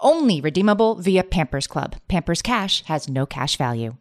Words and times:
Only 0.00 0.40
redeemable 0.40 0.94
via 0.94 1.24
Pampers 1.24 1.66
Club. 1.66 1.96
Pampers 2.06 2.40
Cash 2.40 2.84
has 2.84 3.08
no 3.08 3.26
cash 3.26 3.56
value. 3.56 3.96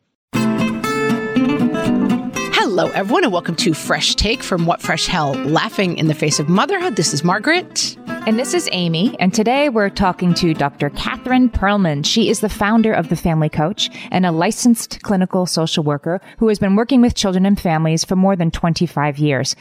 Hello, 2.53 2.89
everyone, 2.89 3.23
and 3.23 3.33
welcome 3.33 3.55
to 3.55 3.73
Fresh 3.73 4.13
Take 4.13 4.43
from 4.43 4.67
What 4.67 4.79
Fresh 4.79 5.07
Hell 5.07 5.33
Laughing 5.33 5.97
in 5.97 6.05
the 6.07 6.13
Face 6.13 6.39
of 6.39 6.49
Motherhood. 6.49 6.97
This 6.97 7.15
is 7.15 7.23
Margaret. 7.23 7.97
And 8.27 8.37
this 8.37 8.53
is 8.53 8.69
Amy. 8.73 9.15
And 9.19 9.33
today 9.33 9.69
we're 9.69 9.89
talking 9.89 10.35
to 10.35 10.53
Dr. 10.53 10.91
Catherine 10.91 11.49
Pearlman. 11.49 12.05
She 12.05 12.29
is 12.29 12.41
the 12.41 12.49
founder 12.49 12.93
of 12.93 13.09
The 13.09 13.15
Family 13.15 13.49
Coach 13.49 13.89
and 14.11 14.23
a 14.23 14.31
licensed 14.31 15.01
clinical 15.01 15.47
social 15.47 15.83
worker 15.83 16.21
who 16.37 16.47
has 16.49 16.59
been 16.59 16.75
working 16.75 17.01
with 17.01 17.15
children 17.15 17.45
and 17.45 17.59
families 17.59 18.03
for 18.03 18.15
more 18.15 18.35
than 18.35 18.51
25 18.51 19.17
years. 19.17 19.55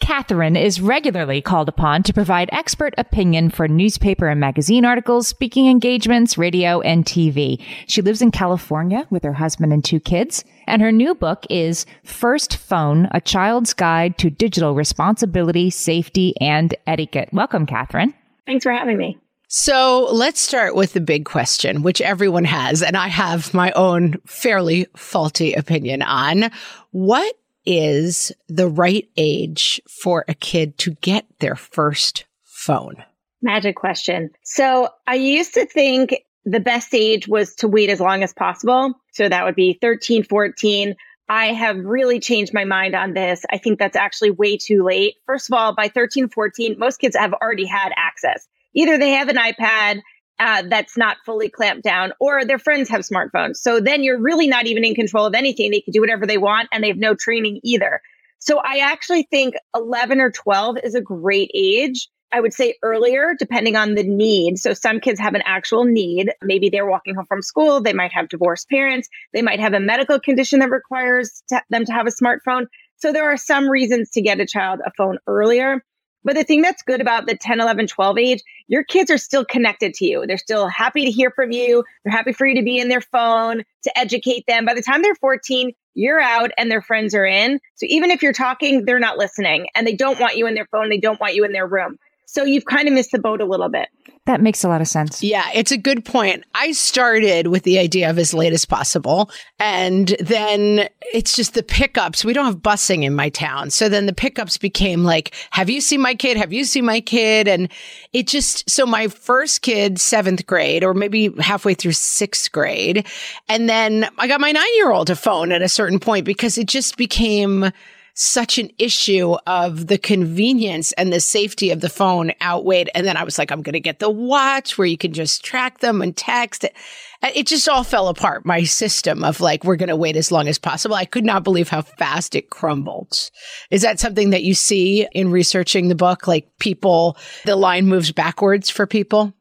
Catherine 0.00 0.56
is 0.56 0.80
regularly 0.80 1.40
called 1.40 1.68
upon 1.68 2.02
to 2.02 2.12
provide 2.12 2.48
expert 2.52 2.94
opinion 2.98 3.50
for 3.50 3.68
newspaper 3.68 4.28
and 4.28 4.40
magazine 4.40 4.84
articles, 4.84 5.28
speaking 5.28 5.68
engagements, 5.68 6.36
radio, 6.36 6.80
and 6.80 7.04
TV. 7.04 7.62
She 7.86 8.02
lives 8.02 8.20
in 8.20 8.30
California 8.30 9.06
with 9.10 9.22
her 9.22 9.34
husband 9.34 9.72
and 9.72 9.84
two 9.84 10.00
kids. 10.00 10.44
And 10.66 10.82
her 10.82 10.90
new 10.90 11.14
book 11.14 11.46
is 11.48 11.86
First 12.02 12.56
Phone, 12.56 13.08
A 13.12 13.20
Child's 13.20 13.74
Guide 13.74 14.18
to 14.18 14.30
Digital 14.30 14.74
Responsibility, 14.74 15.70
Safety, 15.70 16.34
and 16.40 16.74
Etiquette. 16.86 17.28
Welcome, 17.32 17.66
Catherine. 17.66 18.14
Thanks 18.46 18.64
for 18.64 18.72
having 18.72 18.96
me. 18.96 19.18
So 19.52 20.08
let's 20.12 20.40
start 20.40 20.76
with 20.76 20.92
the 20.92 21.00
big 21.00 21.24
question, 21.24 21.82
which 21.82 22.00
everyone 22.00 22.44
has, 22.44 22.84
and 22.84 22.96
I 22.96 23.08
have 23.08 23.52
my 23.52 23.72
own 23.72 24.14
fairly 24.24 24.86
faulty 24.94 25.54
opinion 25.54 26.02
on. 26.02 26.52
What 26.92 27.34
is 27.70 28.32
the 28.48 28.66
right 28.66 29.08
age 29.16 29.80
for 29.88 30.24
a 30.26 30.34
kid 30.34 30.76
to 30.78 30.90
get 31.02 31.24
their 31.38 31.54
first 31.54 32.24
phone? 32.44 32.96
Magic 33.42 33.76
question. 33.76 34.30
So 34.42 34.88
I 35.06 35.14
used 35.14 35.54
to 35.54 35.66
think 35.66 36.16
the 36.44 36.58
best 36.58 36.92
age 36.92 37.28
was 37.28 37.54
to 37.56 37.68
wait 37.68 37.88
as 37.88 38.00
long 38.00 38.24
as 38.24 38.32
possible. 38.32 38.94
So 39.12 39.28
that 39.28 39.44
would 39.44 39.54
be 39.54 39.78
13, 39.80 40.24
14. 40.24 40.96
I 41.28 41.52
have 41.52 41.76
really 41.76 42.18
changed 42.18 42.52
my 42.52 42.64
mind 42.64 42.96
on 42.96 43.14
this. 43.14 43.44
I 43.52 43.58
think 43.58 43.78
that's 43.78 43.96
actually 43.96 44.32
way 44.32 44.56
too 44.56 44.82
late. 44.82 45.14
First 45.24 45.48
of 45.48 45.56
all, 45.56 45.72
by 45.72 45.86
13, 45.86 46.28
14, 46.28 46.76
most 46.76 46.96
kids 46.96 47.14
have 47.16 47.34
already 47.34 47.66
had 47.66 47.92
access. 47.96 48.48
Either 48.74 48.98
they 48.98 49.10
have 49.10 49.28
an 49.28 49.36
iPad 49.36 50.00
uh, 50.40 50.62
that's 50.66 50.96
not 50.96 51.18
fully 51.24 51.48
clamped 51.48 51.84
down, 51.84 52.12
or 52.18 52.44
their 52.44 52.58
friends 52.58 52.88
have 52.88 53.02
smartphones. 53.02 53.56
So 53.56 53.78
then 53.78 54.02
you're 54.02 54.18
really 54.18 54.48
not 54.48 54.66
even 54.66 54.84
in 54.84 54.94
control 54.94 55.26
of 55.26 55.34
anything. 55.34 55.70
They 55.70 55.82
can 55.82 55.92
do 55.92 56.00
whatever 56.00 56.26
they 56.26 56.38
want 56.38 56.68
and 56.72 56.82
they 56.82 56.88
have 56.88 56.96
no 56.96 57.14
training 57.14 57.60
either. 57.62 58.00
So 58.38 58.58
I 58.64 58.78
actually 58.78 59.24
think 59.30 59.54
11 59.76 60.18
or 60.18 60.30
12 60.30 60.78
is 60.82 60.94
a 60.94 61.00
great 61.00 61.50
age. 61.54 62.08
I 62.32 62.40
would 62.40 62.54
say 62.54 62.76
earlier, 62.82 63.34
depending 63.38 63.76
on 63.76 63.96
the 63.96 64.04
need. 64.04 64.58
So 64.58 64.72
some 64.72 65.00
kids 65.00 65.18
have 65.20 65.34
an 65.34 65.42
actual 65.44 65.84
need. 65.84 66.32
Maybe 66.42 66.68
they're 66.68 66.88
walking 66.88 67.16
home 67.16 67.26
from 67.26 67.42
school. 67.42 67.80
They 67.80 67.92
might 67.92 68.12
have 68.12 68.28
divorced 68.28 68.68
parents. 68.70 69.08
They 69.34 69.42
might 69.42 69.60
have 69.60 69.74
a 69.74 69.80
medical 69.80 70.18
condition 70.20 70.60
that 70.60 70.70
requires 70.70 71.42
to, 71.48 71.60
them 71.70 71.84
to 71.84 71.92
have 71.92 72.06
a 72.06 72.10
smartphone. 72.10 72.66
So 72.96 73.12
there 73.12 73.30
are 73.30 73.36
some 73.36 73.68
reasons 73.68 74.10
to 74.10 74.22
get 74.22 74.40
a 74.40 74.46
child 74.46 74.80
a 74.86 74.92
phone 74.96 75.18
earlier. 75.26 75.82
But 76.24 76.36
the 76.36 76.44
thing 76.44 76.62
that's 76.62 76.82
good 76.82 77.00
about 77.00 77.26
the 77.26 77.36
10, 77.36 77.60
11, 77.60 77.86
12 77.86 78.18
age, 78.18 78.42
your 78.68 78.84
kids 78.84 79.10
are 79.10 79.18
still 79.18 79.44
connected 79.44 79.94
to 79.94 80.04
you. 80.04 80.26
They're 80.26 80.38
still 80.38 80.68
happy 80.68 81.04
to 81.04 81.10
hear 81.10 81.30
from 81.30 81.50
you. 81.50 81.84
They're 82.04 82.12
happy 82.12 82.32
for 82.32 82.46
you 82.46 82.54
to 82.56 82.62
be 82.62 82.78
in 82.78 82.88
their 82.88 83.00
phone, 83.00 83.62
to 83.82 83.98
educate 83.98 84.44
them. 84.46 84.64
By 84.64 84.74
the 84.74 84.82
time 84.82 85.02
they're 85.02 85.14
14, 85.14 85.72
you're 85.94 86.20
out 86.20 86.50
and 86.58 86.70
their 86.70 86.82
friends 86.82 87.14
are 87.14 87.24
in. 87.26 87.58
So 87.74 87.86
even 87.88 88.10
if 88.10 88.22
you're 88.22 88.32
talking, 88.32 88.84
they're 88.84 88.98
not 88.98 89.18
listening 89.18 89.66
and 89.74 89.86
they 89.86 89.96
don't 89.96 90.20
want 90.20 90.36
you 90.36 90.46
in 90.46 90.54
their 90.54 90.66
phone. 90.66 90.88
They 90.88 90.98
don't 90.98 91.20
want 91.20 91.34
you 91.34 91.44
in 91.44 91.52
their 91.52 91.66
room. 91.66 91.98
So 92.32 92.44
you've 92.44 92.64
kind 92.66 92.86
of 92.86 92.94
missed 92.94 93.10
the 93.10 93.18
boat 93.18 93.40
a 93.40 93.44
little 93.44 93.68
bit. 93.68 93.88
That 94.26 94.40
makes 94.40 94.62
a 94.62 94.68
lot 94.68 94.80
of 94.80 94.86
sense. 94.86 95.20
Yeah, 95.20 95.48
it's 95.52 95.72
a 95.72 95.76
good 95.76 96.04
point. 96.04 96.44
I 96.54 96.70
started 96.70 97.48
with 97.48 97.64
the 97.64 97.76
idea 97.80 98.08
of 98.08 98.20
as 98.20 98.32
late 98.32 98.52
as 98.52 98.64
possible. 98.64 99.32
And 99.58 100.14
then 100.20 100.88
it's 101.12 101.34
just 101.34 101.54
the 101.54 101.64
pickups. 101.64 102.24
We 102.24 102.32
don't 102.32 102.44
have 102.44 102.58
busing 102.58 103.02
in 103.02 103.16
my 103.16 103.30
town. 103.30 103.70
So 103.70 103.88
then 103.88 104.06
the 104.06 104.12
pickups 104.12 104.58
became 104.58 105.02
like, 105.02 105.34
have 105.50 105.68
you 105.68 105.80
seen 105.80 106.00
my 106.00 106.14
kid? 106.14 106.36
Have 106.36 106.52
you 106.52 106.62
seen 106.62 106.84
my 106.84 107.00
kid? 107.00 107.48
And 107.48 107.68
it 108.12 108.28
just, 108.28 108.70
so 108.70 108.86
my 108.86 109.08
first 109.08 109.62
kid, 109.62 109.98
seventh 109.98 110.46
grade, 110.46 110.84
or 110.84 110.94
maybe 110.94 111.34
halfway 111.40 111.74
through 111.74 111.92
sixth 111.92 112.52
grade. 112.52 113.08
And 113.48 113.68
then 113.68 114.08
I 114.18 114.28
got 114.28 114.40
my 114.40 114.52
nine 114.52 114.76
year 114.76 114.92
old 114.92 115.10
a 115.10 115.16
phone 115.16 115.50
at 115.50 115.62
a 115.62 115.68
certain 115.68 115.98
point 115.98 116.24
because 116.24 116.58
it 116.58 116.68
just 116.68 116.96
became, 116.96 117.72
such 118.20 118.58
an 118.58 118.70
issue 118.76 119.34
of 119.46 119.86
the 119.86 119.96
convenience 119.96 120.92
and 120.92 121.10
the 121.10 121.20
safety 121.20 121.70
of 121.70 121.80
the 121.80 121.88
phone 121.88 122.30
outweighed. 122.42 122.90
And 122.94 123.06
then 123.06 123.16
I 123.16 123.24
was 123.24 123.38
like, 123.38 123.50
I'm 123.50 123.62
going 123.62 123.72
to 123.72 123.80
get 123.80 123.98
the 123.98 124.10
watch 124.10 124.76
where 124.76 124.86
you 124.86 124.98
can 124.98 125.14
just 125.14 125.42
track 125.42 125.78
them 125.78 126.02
and 126.02 126.14
text 126.14 126.62
it. 126.64 126.76
It 127.22 127.46
just 127.46 127.66
all 127.66 127.82
fell 127.82 128.08
apart. 128.08 128.44
My 128.44 128.64
system 128.64 129.24
of 129.24 129.40
like, 129.40 129.64
we're 129.64 129.76
going 129.76 129.88
to 129.88 129.96
wait 129.96 130.16
as 130.16 130.30
long 130.30 130.48
as 130.48 130.58
possible. 130.58 130.96
I 130.96 131.06
could 131.06 131.24
not 131.24 131.44
believe 131.44 131.70
how 131.70 131.80
fast 131.80 132.34
it 132.34 132.50
crumbled. 132.50 133.30
Is 133.70 133.80
that 133.80 133.98
something 133.98 134.30
that 134.30 134.44
you 134.44 134.52
see 134.52 135.08
in 135.12 135.30
researching 135.30 135.88
the 135.88 135.94
book? 135.94 136.26
Like 136.26 136.46
people, 136.58 137.16
the 137.46 137.56
line 137.56 137.86
moves 137.86 138.12
backwards 138.12 138.68
for 138.68 138.86
people? 138.86 139.32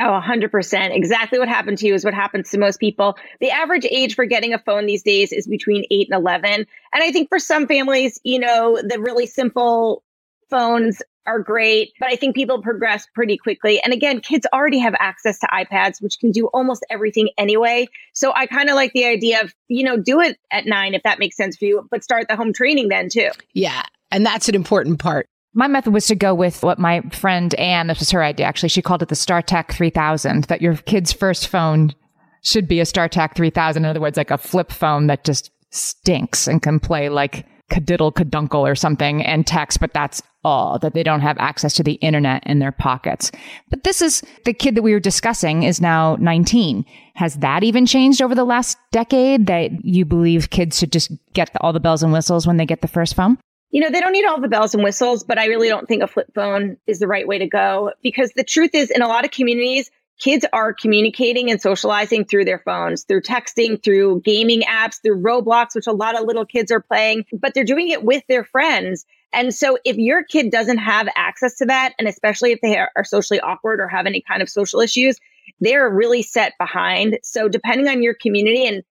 Oh, 0.00 0.18
100%. 0.18 0.96
Exactly 0.96 1.38
what 1.38 1.48
happened 1.48 1.78
to 1.78 1.86
you 1.86 1.94
is 1.94 2.04
what 2.04 2.14
happens 2.14 2.50
to 2.50 2.58
most 2.58 2.80
people. 2.80 3.18
The 3.40 3.50
average 3.50 3.84
age 3.84 4.14
for 4.14 4.24
getting 4.24 4.54
a 4.54 4.58
phone 4.58 4.86
these 4.86 5.02
days 5.02 5.30
is 5.30 5.46
between 5.46 5.84
8 5.90 6.08
and 6.10 6.18
11. 6.18 6.52
And 6.52 6.66
I 6.94 7.12
think 7.12 7.28
for 7.28 7.38
some 7.38 7.66
families, 7.66 8.18
you 8.24 8.38
know, 8.38 8.80
the 8.82 8.98
really 8.98 9.26
simple 9.26 10.02
phones 10.48 11.02
are 11.26 11.38
great, 11.38 11.92
but 12.00 12.08
I 12.08 12.16
think 12.16 12.34
people 12.34 12.62
progress 12.62 13.06
pretty 13.14 13.36
quickly. 13.36 13.80
And 13.82 13.92
again, 13.92 14.20
kids 14.20 14.46
already 14.52 14.78
have 14.78 14.94
access 14.98 15.38
to 15.40 15.46
iPads, 15.48 16.02
which 16.02 16.18
can 16.18 16.30
do 16.30 16.46
almost 16.48 16.84
everything 16.90 17.28
anyway. 17.36 17.86
So 18.14 18.32
I 18.34 18.46
kind 18.46 18.70
of 18.70 18.74
like 18.74 18.92
the 18.94 19.04
idea 19.04 19.42
of, 19.42 19.54
you 19.68 19.84
know, 19.84 19.96
do 19.98 20.20
it 20.20 20.38
at 20.50 20.66
nine 20.66 20.94
if 20.94 21.02
that 21.02 21.18
makes 21.18 21.36
sense 21.36 21.56
for 21.56 21.66
you, 21.66 21.86
but 21.90 22.02
start 22.02 22.26
the 22.28 22.36
home 22.36 22.52
training 22.52 22.88
then 22.88 23.10
too. 23.10 23.30
Yeah. 23.52 23.82
And 24.10 24.24
that's 24.24 24.48
an 24.48 24.54
important 24.54 24.98
part. 24.98 25.28
My 25.52 25.66
method 25.66 25.92
was 25.92 26.06
to 26.06 26.14
go 26.14 26.34
with 26.34 26.62
what 26.62 26.78
my 26.78 27.00
friend 27.12 27.54
Anne, 27.54 27.88
this 27.88 27.98
was 27.98 28.10
her 28.12 28.22
idea 28.22 28.46
actually, 28.46 28.68
she 28.68 28.82
called 28.82 29.02
it 29.02 29.08
the 29.08 29.14
StarTAC 29.14 29.72
3000, 29.72 30.44
that 30.44 30.62
your 30.62 30.76
kid's 30.76 31.12
first 31.12 31.48
phone 31.48 31.94
should 32.42 32.68
be 32.68 32.80
a 32.80 32.84
StarTAC 32.84 33.34
3000. 33.34 33.84
In 33.84 33.88
other 33.88 34.00
words, 34.00 34.16
like 34.16 34.30
a 34.30 34.38
flip 34.38 34.70
phone 34.70 35.08
that 35.08 35.24
just 35.24 35.50
stinks 35.70 36.46
and 36.46 36.62
can 36.62 36.78
play 36.80 37.08
like 37.08 37.46
kadiddle 37.70 38.12
kaduncle 38.12 38.68
or 38.68 38.74
something 38.74 39.24
and 39.24 39.46
text, 39.46 39.80
but 39.80 39.92
that's 39.92 40.22
all, 40.44 40.78
that 40.78 40.94
they 40.94 41.02
don't 41.02 41.20
have 41.20 41.38
access 41.38 41.74
to 41.74 41.82
the 41.82 41.94
internet 41.94 42.42
in 42.46 42.58
their 42.58 42.72
pockets. 42.72 43.30
But 43.68 43.84
this 43.84 44.02
is 44.02 44.22
the 44.44 44.54
kid 44.54 44.74
that 44.74 44.82
we 44.82 44.92
were 44.92 45.00
discussing 45.00 45.62
is 45.62 45.80
now 45.80 46.16
19. 46.20 46.84
Has 47.14 47.36
that 47.36 47.62
even 47.62 47.86
changed 47.86 48.22
over 48.22 48.34
the 48.34 48.44
last 48.44 48.78
decade 48.90 49.46
that 49.46 49.84
you 49.84 50.04
believe 50.04 50.50
kids 50.50 50.78
should 50.78 50.92
just 50.92 51.12
get 51.32 51.50
all 51.60 51.72
the 51.72 51.80
bells 51.80 52.02
and 52.02 52.12
whistles 52.12 52.46
when 52.46 52.56
they 52.56 52.66
get 52.66 52.82
the 52.82 52.88
first 52.88 53.14
phone? 53.14 53.36
You 53.70 53.80
know, 53.80 53.90
they 53.90 54.00
don't 54.00 54.12
need 54.12 54.24
all 54.24 54.40
the 54.40 54.48
bells 54.48 54.74
and 54.74 54.82
whistles, 54.82 55.22
but 55.22 55.38
I 55.38 55.46
really 55.46 55.68
don't 55.68 55.86
think 55.86 56.02
a 56.02 56.06
flip 56.06 56.32
phone 56.34 56.76
is 56.86 56.98
the 56.98 57.06
right 57.06 57.26
way 57.26 57.38
to 57.38 57.46
go 57.46 57.92
because 58.02 58.32
the 58.34 58.44
truth 58.44 58.70
is, 58.74 58.90
in 58.90 59.02
a 59.02 59.08
lot 59.08 59.24
of 59.24 59.30
communities, 59.30 59.90
kids 60.18 60.44
are 60.52 60.74
communicating 60.74 61.50
and 61.50 61.60
socializing 61.60 62.24
through 62.24 62.44
their 62.44 62.58
phones, 62.58 63.04
through 63.04 63.22
texting, 63.22 63.82
through 63.82 64.20
gaming 64.20 64.62
apps, 64.62 65.00
through 65.00 65.20
Roblox, 65.20 65.74
which 65.74 65.86
a 65.86 65.92
lot 65.92 66.18
of 66.18 66.26
little 66.26 66.44
kids 66.44 66.70
are 66.70 66.80
playing, 66.80 67.24
but 67.32 67.54
they're 67.54 67.64
doing 67.64 67.88
it 67.88 68.04
with 68.04 68.22
their 68.28 68.44
friends. 68.44 69.06
And 69.32 69.54
so 69.54 69.78
if 69.84 69.96
your 69.96 70.24
kid 70.24 70.50
doesn't 70.50 70.78
have 70.78 71.08
access 71.14 71.56
to 71.58 71.64
that, 71.66 71.94
and 71.98 72.08
especially 72.08 72.52
if 72.52 72.60
they 72.60 72.76
are, 72.76 72.90
socially 73.04 73.40
awkward 73.40 73.80
or 73.80 73.88
have 73.88 74.06
any 74.06 74.20
kind 74.20 74.42
of 74.42 74.48
social 74.48 74.80
issues, 74.80 75.16
they're 75.60 75.88
really 75.88 76.22
set 76.22 76.52
behind. 76.58 77.18
So 77.22 77.48
depending 77.48 77.88
on 77.88 78.02
your 78.02 78.14
community 78.14 78.66
and 78.66 78.82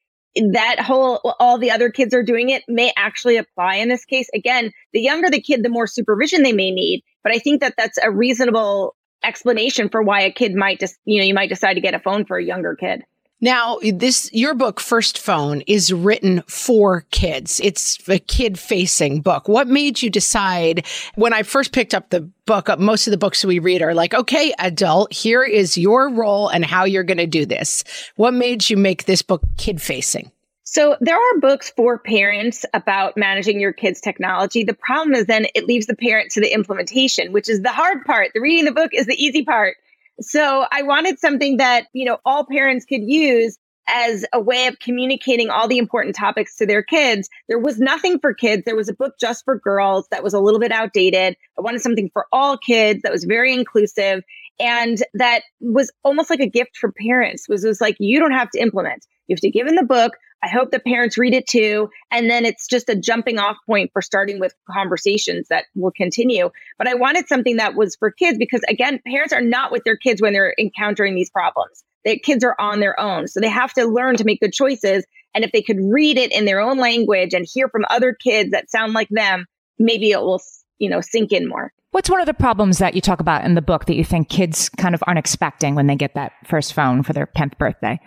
that 0.52 0.80
whole 0.80 1.20
all 1.40 1.58
the 1.58 1.72
other 1.72 1.90
kids 1.90 2.14
are 2.14 2.24
doing 2.24 2.50
it 2.50 2.64
may 2.68 2.92
actually 2.98 3.36
apply 3.38 3.76
in 3.76 3.90
this 3.90 4.06
case 4.06 4.30
again 4.34 4.72
the 4.94 5.02
younger 5.02 5.30
the 5.30 5.42
kid 5.42 5.64
the 5.64 5.70
more 5.70 5.88
supervision 5.88 6.44
they 6.44 6.54
may 6.54 6.70
need 6.72 7.02
but 7.24 7.34
i 7.34 7.40
think 7.40 7.62
that 7.62 7.74
that's 7.78 7.98
a 8.04 8.12
reasonable 8.12 8.96
explanation 9.24 9.90
for 9.90 10.02
why 10.02 10.22
a 10.22 10.32
kid 10.32 10.56
might 10.56 10.80
just, 10.80 10.98
you 11.06 11.18
know, 11.20 11.26
you 11.26 11.34
might 11.34 11.50
decide 11.50 11.74
to 11.74 11.82
get 11.82 11.94
a 11.94 12.00
phone 12.00 12.26
for 12.26 12.38
a 12.38 12.44
younger 12.44 12.76
kid. 12.76 13.04
Now, 13.42 13.78
this 13.82 14.30
your 14.34 14.54
book 14.54 14.82
First 14.82 15.18
Phone 15.18 15.62
is 15.62 15.94
written 15.94 16.42
for 16.48 17.06
kids. 17.12 17.62
It's 17.64 17.98
a 18.10 18.20
kid-facing 18.20 19.22
book. 19.22 19.48
What 19.48 19.70
made 19.70 20.02
you 20.02 20.10
decide 20.10 20.86
when 21.16 21.32
I 21.32 21.44
first 21.44 21.72
picked 21.72 21.94
up 21.94 22.10
the 22.10 22.30
book, 22.46 22.68
most 22.78 23.08
of 23.08 23.12
the 23.12 23.18
books 23.18 23.46
we 23.46 23.60
read 23.60 23.82
are 23.82 23.94
like, 23.94 24.14
"Okay, 24.14 24.54
adult, 24.60 25.14
here 25.14 25.44
is 25.44 25.78
your 25.78 26.10
role 26.10 26.50
and 26.50 26.66
how 26.66 26.84
you're 26.84 27.04
going 27.04 27.18
to 27.18 27.28
do 27.28 27.46
this." 27.46 27.86
What 28.18 28.34
made 28.34 28.70
you 28.70 28.76
make 28.76 29.06
this 29.06 29.22
book 29.22 29.44
kid-facing? 29.58 30.32
So 30.66 30.98
there 31.00 31.16
are 31.16 31.40
books 31.40 31.72
for 31.76 31.98
parents 31.98 32.66
about 32.74 33.16
managing 33.16 33.60
your 33.60 33.74
kids' 33.74 34.02
technology. 34.02 34.64
The 34.64 34.74
problem 34.74 35.16
is 35.16 35.26
then 35.26 35.48
it 35.56 35.66
leaves 35.66 35.88
the 35.88 35.96
parent 35.96 36.30
to 36.32 36.42
the 36.42 36.54
implementation, 36.54 37.32
which 37.32 37.48
is 37.48 37.62
the 37.62 37.72
hard 37.72 38.04
part. 38.06 38.32
The 38.34 38.42
reading 38.42 38.66
the 38.66 38.72
book 38.72 38.92
is 38.94 39.06
the 39.06 39.16
easy 39.16 39.44
part. 39.44 39.78
So 40.22 40.66
I 40.72 40.82
wanted 40.82 41.20
something 41.20 41.58
that, 41.58 41.88
you 41.94 42.06
know, 42.06 42.18
all 42.26 42.46
parents 42.46 42.86
could 42.86 43.04
use 43.04 43.58
as 43.90 44.26
a 44.34 44.40
way 44.40 44.68
of 44.68 44.78
communicating 44.80 45.50
all 45.50 45.68
the 45.68 45.78
important 45.78 46.16
topics 46.16 46.56
to 46.58 46.66
their 46.66 46.84
kids. 46.84 47.28
There 47.48 47.60
was 47.60 47.80
nothing 47.80 48.20
for 48.20 48.34
kids. 48.34 48.64
There 48.66 48.76
was 48.76 48.88
a 48.88 48.94
book 48.94 49.16
just 49.20 49.44
for 49.44 49.58
girls 49.58 50.08
that 50.12 50.24
was 50.24 50.34
a 50.34 50.40
little 50.40 50.60
bit 50.60 50.72
outdated. 50.72 51.36
I 51.58 51.62
wanted 51.62 51.82
something 51.82 52.10
for 52.14 52.28
all 52.32 52.58
kids 52.58 53.02
that 53.02 53.12
was 53.12 53.24
very 53.24 53.54
inclusive 53.54 54.24
and 54.60 55.02
that 55.14 55.44
was 55.60 55.92
almost 56.04 56.30
like 56.30 56.40
a 56.40 56.50
gift 56.50 56.78
for 56.78 56.92
parents 56.92 57.48
was, 57.50 57.64
was 57.64 57.82
like, 57.82 57.96
you 58.00 58.20
don't 58.20 58.34
have 58.34 58.50
to 58.52 58.60
implement. 58.60 59.06
You 59.28 59.36
have 59.36 59.42
to 59.42 59.50
give 59.50 59.68
in 59.68 59.76
the 59.76 59.84
book. 59.84 60.14
I 60.44 60.48
hope 60.48 60.72
the 60.72 60.80
parents 60.80 61.18
read 61.18 61.34
it 61.34 61.48
too. 61.48 61.90
And 62.12 62.30
then 62.30 62.46
it's 62.46 62.68
just 62.68 62.90
a 62.90 62.96
jumping 62.96 63.40
off 63.40 63.58
point 63.66 63.92
for 63.92 64.02
starting 64.02 64.40
with 64.40 64.54
conversations 64.70 65.48
that 65.50 65.66
will 65.76 65.92
continue. 65.92 66.50
But 66.78 66.88
I 66.88 66.94
wanted 66.94 67.28
something 67.28 67.58
that 67.58 67.76
was 67.76 67.96
for 67.96 68.12
kids 68.12 68.38
because, 68.38 68.62
again, 68.70 69.00
parents 69.06 69.34
are 69.34 69.42
not 69.42 69.72
with 69.72 69.84
their 69.84 69.98
kids 69.98 70.22
when 70.22 70.34
they're 70.34 70.56
encountering 70.58 71.16
these 71.16 71.30
problems. 71.30 71.84
The 72.06 72.18
kids 72.18 72.44
are 72.44 72.56
on 72.60 72.80
their 72.80 72.98
own. 73.00 73.28
So 73.28 73.42
they 73.42 73.50
have 73.50 73.74
to 73.74 73.86
learn 73.86 74.16
to 74.18 74.24
make 74.24 74.40
good 74.40 74.54
choices. 74.54 75.04
And 75.36 75.44
if 75.44 75.52
they 75.52 75.62
could 75.62 75.80
read 75.80 76.18
it 76.18 76.32
in 76.32 76.46
their 76.46 76.62
own 76.62 76.78
language 76.78 77.34
and 77.34 77.46
hear 77.52 77.68
from 77.68 77.86
other 77.90 78.14
kids 78.14 78.52
that 78.52 78.72
sound 78.72 78.94
like 78.94 79.10
them, 79.10 79.46
maybe 79.78 80.12
it 80.12 80.22
will, 80.22 80.42
you 80.78 80.90
know, 80.90 81.02
sink 81.02 81.34
in 81.34 81.48
more. 81.50 81.74
What's 81.92 82.10
one 82.10 82.22
of 82.22 82.28
the 82.28 82.34
problems 82.34 82.78
that 82.78 82.94
you 82.94 83.02
talk 83.02 83.20
about 83.20 83.44
in 83.44 83.56
the 83.56 83.62
book 83.62 83.86
that 83.86 83.96
you 83.96 84.06
think 84.06 84.30
kids 84.30 84.70
kind 84.70 84.94
of 84.96 85.04
aren't 85.08 85.20
expecting 85.20 85.76
when 85.76 85.88
they 85.88 85.96
get 85.96 86.14
that 86.14 86.34
first 86.46 86.74
phone 86.74 87.04
for 87.04 87.14
their 87.14 87.28
10th 87.36 87.58
birthday? 87.58 88.00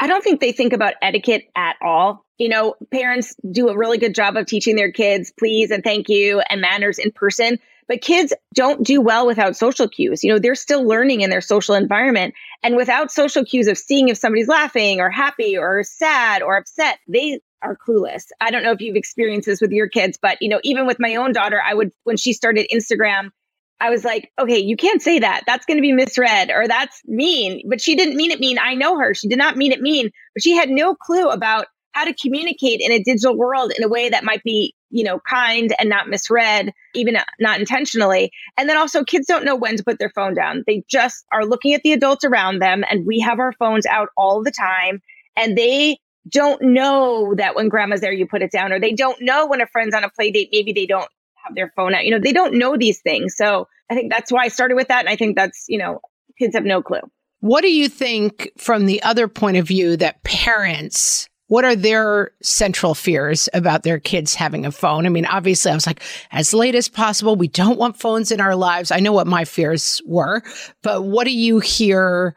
I 0.00 0.06
don't 0.06 0.22
think 0.22 0.40
they 0.40 0.52
think 0.52 0.72
about 0.72 0.94
etiquette 1.02 1.50
at 1.56 1.76
all. 1.82 2.24
You 2.38 2.48
know, 2.48 2.76
parents 2.92 3.34
do 3.50 3.68
a 3.68 3.76
really 3.76 3.98
good 3.98 4.14
job 4.14 4.36
of 4.36 4.46
teaching 4.46 4.76
their 4.76 4.92
kids 4.92 5.32
please 5.36 5.72
and 5.72 5.82
thank 5.82 6.08
you 6.08 6.40
and 6.48 6.60
manners 6.60 6.98
in 6.98 7.10
person, 7.10 7.58
but 7.88 8.00
kids 8.00 8.32
don't 8.54 8.86
do 8.86 9.00
well 9.00 9.26
without 9.26 9.56
social 9.56 9.88
cues. 9.88 10.22
You 10.22 10.32
know, 10.32 10.38
they're 10.38 10.54
still 10.54 10.86
learning 10.86 11.22
in 11.22 11.30
their 11.30 11.40
social 11.40 11.74
environment. 11.74 12.34
And 12.62 12.76
without 12.76 13.10
social 13.10 13.44
cues 13.44 13.66
of 13.66 13.76
seeing 13.76 14.08
if 14.08 14.18
somebody's 14.18 14.46
laughing 14.46 15.00
or 15.00 15.10
happy 15.10 15.58
or 15.58 15.82
sad 15.82 16.42
or 16.42 16.56
upset, 16.56 16.98
they 17.08 17.40
are 17.62 17.76
clueless. 17.76 18.26
I 18.40 18.52
don't 18.52 18.62
know 18.62 18.70
if 18.70 18.80
you've 18.80 18.94
experienced 18.94 19.46
this 19.46 19.60
with 19.60 19.72
your 19.72 19.88
kids, 19.88 20.16
but 20.20 20.40
you 20.40 20.48
know, 20.48 20.60
even 20.62 20.86
with 20.86 21.00
my 21.00 21.16
own 21.16 21.32
daughter, 21.32 21.60
I 21.64 21.74
would 21.74 21.90
when 22.04 22.16
she 22.16 22.32
started 22.32 22.68
Instagram, 22.72 23.30
I 23.80 23.90
was 23.90 24.04
like, 24.04 24.32
okay, 24.38 24.58
you 24.58 24.76
can't 24.76 25.02
say 25.02 25.18
that. 25.18 25.44
That's 25.46 25.64
going 25.64 25.76
to 25.76 25.82
be 25.82 25.92
misread 25.92 26.50
or 26.50 26.66
that's 26.66 27.00
mean. 27.06 27.62
But 27.68 27.80
she 27.80 27.94
didn't 27.94 28.16
mean 28.16 28.30
it 28.30 28.40
mean. 28.40 28.58
I 28.58 28.74
know 28.74 28.98
her. 28.98 29.14
She 29.14 29.28
did 29.28 29.38
not 29.38 29.56
mean 29.56 29.72
it 29.72 29.80
mean, 29.80 30.10
but 30.34 30.42
she 30.42 30.54
had 30.54 30.68
no 30.68 30.94
clue 30.94 31.28
about 31.28 31.66
how 31.92 32.04
to 32.04 32.14
communicate 32.14 32.80
in 32.80 32.92
a 32.92 33.02
digital 33.02 33.36
world 33.36 33.72
in 33.76 33.82
a 33.82 33.88
way 33.88 34.08
that 34.08 34.24
might 34.24 34.42
be, 34.42 34.74
you 34.90 35.02
know, 35.04 35.20
kind 35.28 35.74
and 35.78 35.88
not 35.88 36.08
misread, 36.08 36.72
even 36.94 37.16
uh, 37.16 37.24
not 37.40 37.58
intentionally. 37.58 38.30
And 38.56 38.68
then 38.68 38.76
also 38.76 39.04
kids 39.04 39.26
don't 39.26 39.44
know 39.44 39.56
when 39.56 39.76
to 39.76 39.84
put 39.84 39.98
their 39.98 40.10
phone 40.10 40.34
down. 40.34 40.64
They 40.66 40.82
just 40.88 41.24
are 41.32 41.44
looking 41.44 41.74
at 41.74 41.82
the 41.82 41.92
adults 41.92 42.24
around 42.24 42.60
them 42.60 42.84
and 42.90 43.06
we 43.06 43.20
have 43.20 43.38
our 43.38 43.52
phones 43.52 43.86
out 43.86 44.08
all 44.16 44.42
the 44.42 44.52
time 44.52 45.00
and 45.36 45.56
they 45.56 45.98
don't 46.28 46.60
know 46.62 47.34
that 47.36 47.54
when 47.54 47.68
grandma's 47.68 48.00
there 48.00 48.12
you 48.12 48.26
put 48.26 48.42
it 48.42 48.52
down 48.52 48.70
or 48.70 48.78
they 48.78 48.92
don't 48.92 49.20
know 49.22 49.46
when 49.46 49.62
a 49.62 49.66
friend's 49.66 49.94
on 49.94 50.04
a 50.04 50.10
play 50.10 50.30
date 50.30 50.50
maybe 50.52 50.72
they 50.74 50.84
don't 50.84 51.08
have 51.48 51.54
their 51.54 51.72
phone 51.76 51.94
out. 51.94 52.04
You 52.04 52.12
know, 52.12 52.20
they 52.22 52.32
don't 52.32 52.54
know 52.54 52.76
these 52.76 53.00
things. 53.00 53.36
So 53.36 53.68
I 53.90 53.94
think 53.94 54.12
that's 54.12 54.30
why 54.30 54.44
I 54.44 54.48
started 54.48 54.74
with 54.74 54.88
that. 54.88 55.00
And 55.00 55.08
I 55.08 55.16
think 55.16 55.36
that's, 55.36 55.64
you 55.68 55.78
know, 55.78 56.00
kids 56.38 56.54
have 56.54 56.64
no 56.64 56.82
clue. 56.82 57.00
What 57.40 57.62
do 57.62 57.70
you 57.70 57.88
think 57.88 58.50
from 58.56 58.86
the 58.86 59.02
other 59.02 59.28
point 59.28 59.56
of 59.56 59.66
view 59.66 59.96
that 59.96 60.22
parents 60.24 61.28
what 61.48 61.64
are 61.64 61.74
their 61.74 62.30
central 62.42 62.94
fears 62.94 63.48
about 63.54 63.82
their 63.82 63.98
kids 63.98 64.34
having 64.34 64.66
a 64.66 64.70
phone? 64.70 65.06
I 65.06 65.08
mean, 65.08 65.24
obviously, 65.24 65.70
I 65.70 65.74
was 65.74 65.86
like, 65.86 66.02
as 66.30 66.52
late 66.52 66.74
as 66.74 66.90
possible, 66.90 67.36
we 67.36 67.48
don't 67.48 67.78
want 67.78 67.98
phones 67.98 68.30
in 68.30 68.40
our 68.40 68.54
lives. 68.54 68.90
I 68.90 69.00
know 69.00 69.12
what 69.12 69.26
my 69.26 69.46
fears 69.46 70.02
were, 70.04 70.42
but 70.82 71.04
what 71.04 71.24
do 71.24 71.30
you 71.30 71.58
hear 71.58 72.36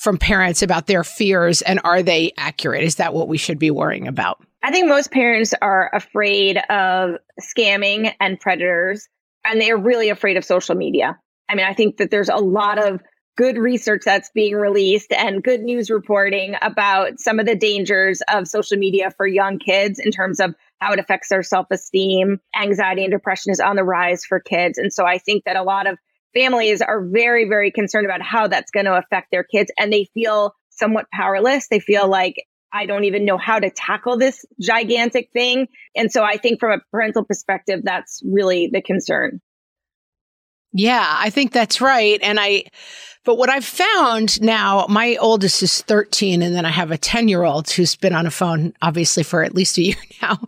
from 0.00 0.18
parents 0.18 0.60
about 0.62 0.88
their 0.88 1.04
fears 1.04 1.62
and 1.62 1.80
are 1.84 2.02
they 2.02 2.32
accurate? 2.36 2.82
Is 2.82 2.96
that 2.96 3.14
what 3.14 3.28
we 3.28 3.38
should 3.38 3.60
be 3.60 3.70
worrying 3.70 4.08
about? 4.08 4.44
I 4.62 4.70
think 4.70 4.88
most 4.88 5.12
parents 5.12 5.54
are 5.62 5.90
afraid 5.94 6.58
of 6.68 7.16
scamming 7.40 8.12
and 8.20 8.40
predators, 8.40 9.08
and 9.44 9.60
they're 9.60 9.76
really 9.76 10.08
afraid 10.08 10.36
of 10.36 10.44
social 10.44 10.74
media. 10.74 11.18
I 11.48 11.54
mean, 11.54 11.66
I 11.66 11.74
think 11.74 11.98
that 11.98 12.10
there's 12.10 12.28
a 12.28 12.36
lot 12.36 12.78
of 12.78 13.00
good 13.36 13.56
research 13.56 14.02
that's 14.04 14.30
being 14.34 14.56
released 14.56 15.12
and 15.12 15.44
good 15.44 15.60
news 15.60 15.90
reporting 15.90 16.56
about 16.60 17.20
some 17.20 17.38
of 17.38 17.46
the 17.46 17.54
dangers 17.54 18.20
of 18.32 18.48
social 18.48 18.76
media 18.76 19.12
for 19.16 19.28
young 19.28 19.60
kids 19.60 20.00
in 20.00 20.10
terms 20.10 20.40
of 20.40 20.54
how 20.80 20.92
it 20.92 20.98
affects 20.98 21.28
their 21.28 21.44
self 21.44 21.68
esteem. 21.70 22.40
Anxiety 22.60 23.04
and 23.04 23.12
depression 23.12 23.52
is 23.52 23.60
on 23.60 23.76
the 23.76 23.84
rise 23.84 24.24
for 24.24 24.40
kids. 24.40 24.76
And 24.76 24.92
so 24.92 25.06
I 25.06 25.18
think 25.18 25.44
that 25.44 25.54
a 25.54 25.62
lot 25.62 25.86
of 25.86 25.98
families 26.34 26.82
are 26.82 27.06
very, 27.06 27.48
very 27.48 27.70
concerned 27.70 28.06
about 28.06 28.22
how 28.22 28.48
that's 28.48 28.72
going 28.72 28.86
to 28.86 28.98
affect 28.98 29.28
their 29.30 29.44
kids 29.44 29.70
and 29.78 29.92
they 29.92 30.08
feel 30.14 30.52
somewhat 30.70 31.06
powerless. 31.12 31.68
They 31.68 31.80
feel 31.80 32.08
like 32.08 32.44
I 32.72 32.86
don't 32.86 33.04
even 33.04 33.24
know 33.24 33.38
how 33.38 33.58
to 33.58 33.70
tackle 33.70 34.18
this 34.18 34.44
gigantic 34.60 35.30
thing. 35.32 35.68
And 35.96 36.12
so 36.12 36.22
I 36.22 36.36
think 36.36 36.60
from 36.60 36.72
a 36.72 36.82
parental 36.90 37.24
perspective, 37.24 37.80
that's 37.84 38.22
really 38.24 38.68
the 38.72 38.82
concern. 38.82 39.40
Yeah, 40.72 41.06
I 41.18 41.30
think 41.30 41.52
that's 41.52 41.80
right. 41.80 42.20
And 42.22 42.38
I, 42.38 42.64
but 43.24 43.36
what 43.36 43.48
I've 43.48 43.64
found 43.64 44.40
now, 44.42 44.86
my 44.88 45.16
oldest 45.16 45.62
is 45.62 45.82
13, 45.82 46.42
and 46.42 46.54
then 46.54 46.66
I 46.66 46.70
have 46.70 46.90
a 46.90 46.98
10 46.98 47.28
year 47.28 47.44
old 47.44 47.70
who's 47.70 47.96
been 47.96 48.14
on 48.14 48.26
a 48.26 48.30
phone, 48.30 48.74
obviously, 48.82 49.22
for 49.22 49.42
at 49.42 49.54
least 49.54 49.78
a 49.78 49.82
year 49.82 49.96
now. 50.22 50.38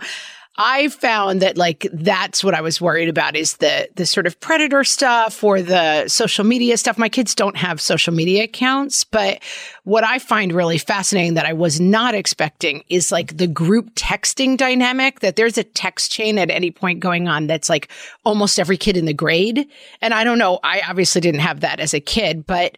I 0.62 0.88
found 0.88 1.40
that 1.40 1.56
like 1.56 1.86
that's 1.90 2.44
what 2.44 2.52
I 2.52 2.60
was 2.60 2.82
worried 2.82 3.08
about 3.08 3.34
is 3.34 3.56
the 3.56 3.88
the 3.94 4.04
sort 4.04 4.26
of 4.26 4.38
predator 4.40 4.84
stuff 4.84 5.42
or 5.42 5.62
the 5.62 6.06
social 6.06 6.44
media 6.44 6.76
stuff. 6.76 6.98
My 6.98 7.08
kids 7.08 7.34
don't 7.34 7.56
have 7.56 7.80
social 7.80 8.12
media 8.12 8.44
accounts, 8.44 9.02
but 9.02 9.42
what 9.84 10.04
I 10.04 10.18
find 10.18 10.52
really 10.52 10.76
fascinating 10.76 11.32
that 11.32 11.46
I 11.46 11.54
was 11.54 11.80
not 11.80 12.14
expecting 12.14 12.84
is 12.90 13.10
like 13.10 13.38
the 13.38 13.46
group 13.46 13.94
texting 13.94 14.58
dynamic 14.58 15.20
that 15.20 15.36
there's 15.36 15.56
a 15.56 15.64
text 15.64 16.12
chain 16.12 16.36
at 16.36 16.50
any 16.50 16.70
point 16.70 17.00
going 17.00 17.26
on 17.26 17.46
that's 17.46 17.70
like 17.70 17.90
almost 18.26 18.60
every 18.60 18.76
kid 18.76 18.98
in 18.98 19.06
the 19.06 19.14
grade. 19.14 19.66
And 20.02 20.12
I 20.12 20.24
don't 20.24 20.38
know, 20.38 20.60
I 20.62 20.82
obviously 20.86 21.22
didn't 21.22 21.40
have 21.40 21.60
that 21.60 21.80
as 21.80 21.94
a 21.94 22.00
kid, 22.00 22.44
but 22.46 22.76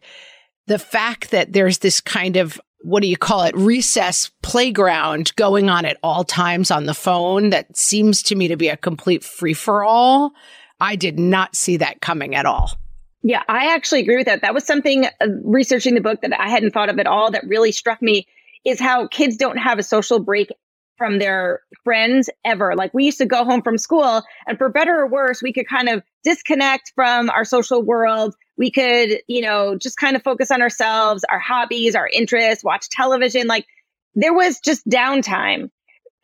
the 0.69 0.79
fact 0.79 1.33
that 1.33 1.53
there's 1.53 1.79
this 1.79 2.01
kind 2.01 2.37
of 2.37 2.61
what 2.83 3.03
do 3.03 3.09
you 3.09 3.17
call 3.17 3.43
it 3.43 3.57
recess 3.57 4.31
playground 4.43 5.35
going 5.37 5.71
on 5.71 5.85
at 5.85 5.99
all 6.03 6.25
times 6.25 6.71
on 6.71 6.87
the 6.87 6.95
phone 6.95 7.51
that 7.51 7.77
seems 7.77 8.23
to 8.23 8.35
me 8.35 8.49
to 8.49 8.57
be 8.57 8.69
a 8.69 8.77
complete 8.77 9.25
free 9.25 9.55
for 9.55 9.85
all 9.85 10.33
i 10.81 10.97
did 10.97 11.19
not 11.19 11.55
see 11.57 11.77
that 11.77 12.01
coming 12.01 12.35
at 12.35 12.47
all 12.47 12.73
yeah 13.23 13.43
i 13.49 13.73
actually 13.75 14.01
agree 14.01 14.17
with 14.17 14.27
that 14.27 14.43
that 14.43 14.55
was 14.55 14.65
something 14.65 15.07
uh, 15.07 15.27
researching 15.45 15.95
the 15.95 16.01
book 16.01 16.21
that 16.23 16.39
i 16.41 16.49
hadn't 16.49 16.73
thought 16.73 16.89
of 16.89 16.99
at 16.99 17.07
all 17.07 17.31
that 17.31 17.45
really 17.47 17.73
struck 17.73 18.01
me 18.03 18.27
is 18.65 18.81
how 18.81 19.07
kids 19.09 19.37
don't 19.37 19.59
have 19.59 19.79
a 19.79 19.83
social 19.83 20.19
break 20.19 20.51
from 21.03 21.19
their 21.19 21.61
friends 21.83 22.31
ever. 22.45 22.77
Like 22.77 22.95
we 22.95 23.05
used 23.05 23.19
to 23.19 23.27
go 23.27 23.45
home 23.45 23.61
from 23.63 23.77
school 23.77 24.23
and 24.47 24.57
for 24.57 24.69
better 24.69 25.01
or 25.01 25.09
worse, 25.09 25.43
we 25.43 25.53
could 25.53 25.67
kind 25.67 25.89
of 25.89 26.01
disconnect 26.23 26.93
from 26.95 27.29
our 27.31 27.45
social 27.45 27.83
world. 27.83 28.37
We 28.63 28.71
could, 28.71 29.19
you 29.27 29.41
know, 29.41 29.77
just 29.77 29.97
kind 29.97 30.15
of 30.15 30.23
focus 30.23 30.53
on 30.53 30.63
ourselves, 30.63 31.25
our 31.29 31.41
hobbies, 31.41 31.97
our 31.97 32.07
interests, 32.07 32.63
watch 32.63 32.89
television. 32.91 33.49
Like 33.49 33.67
there 34.15 34.33
was 34.33 34.61
just 34.61 34.89
downtime. 34.89 35.69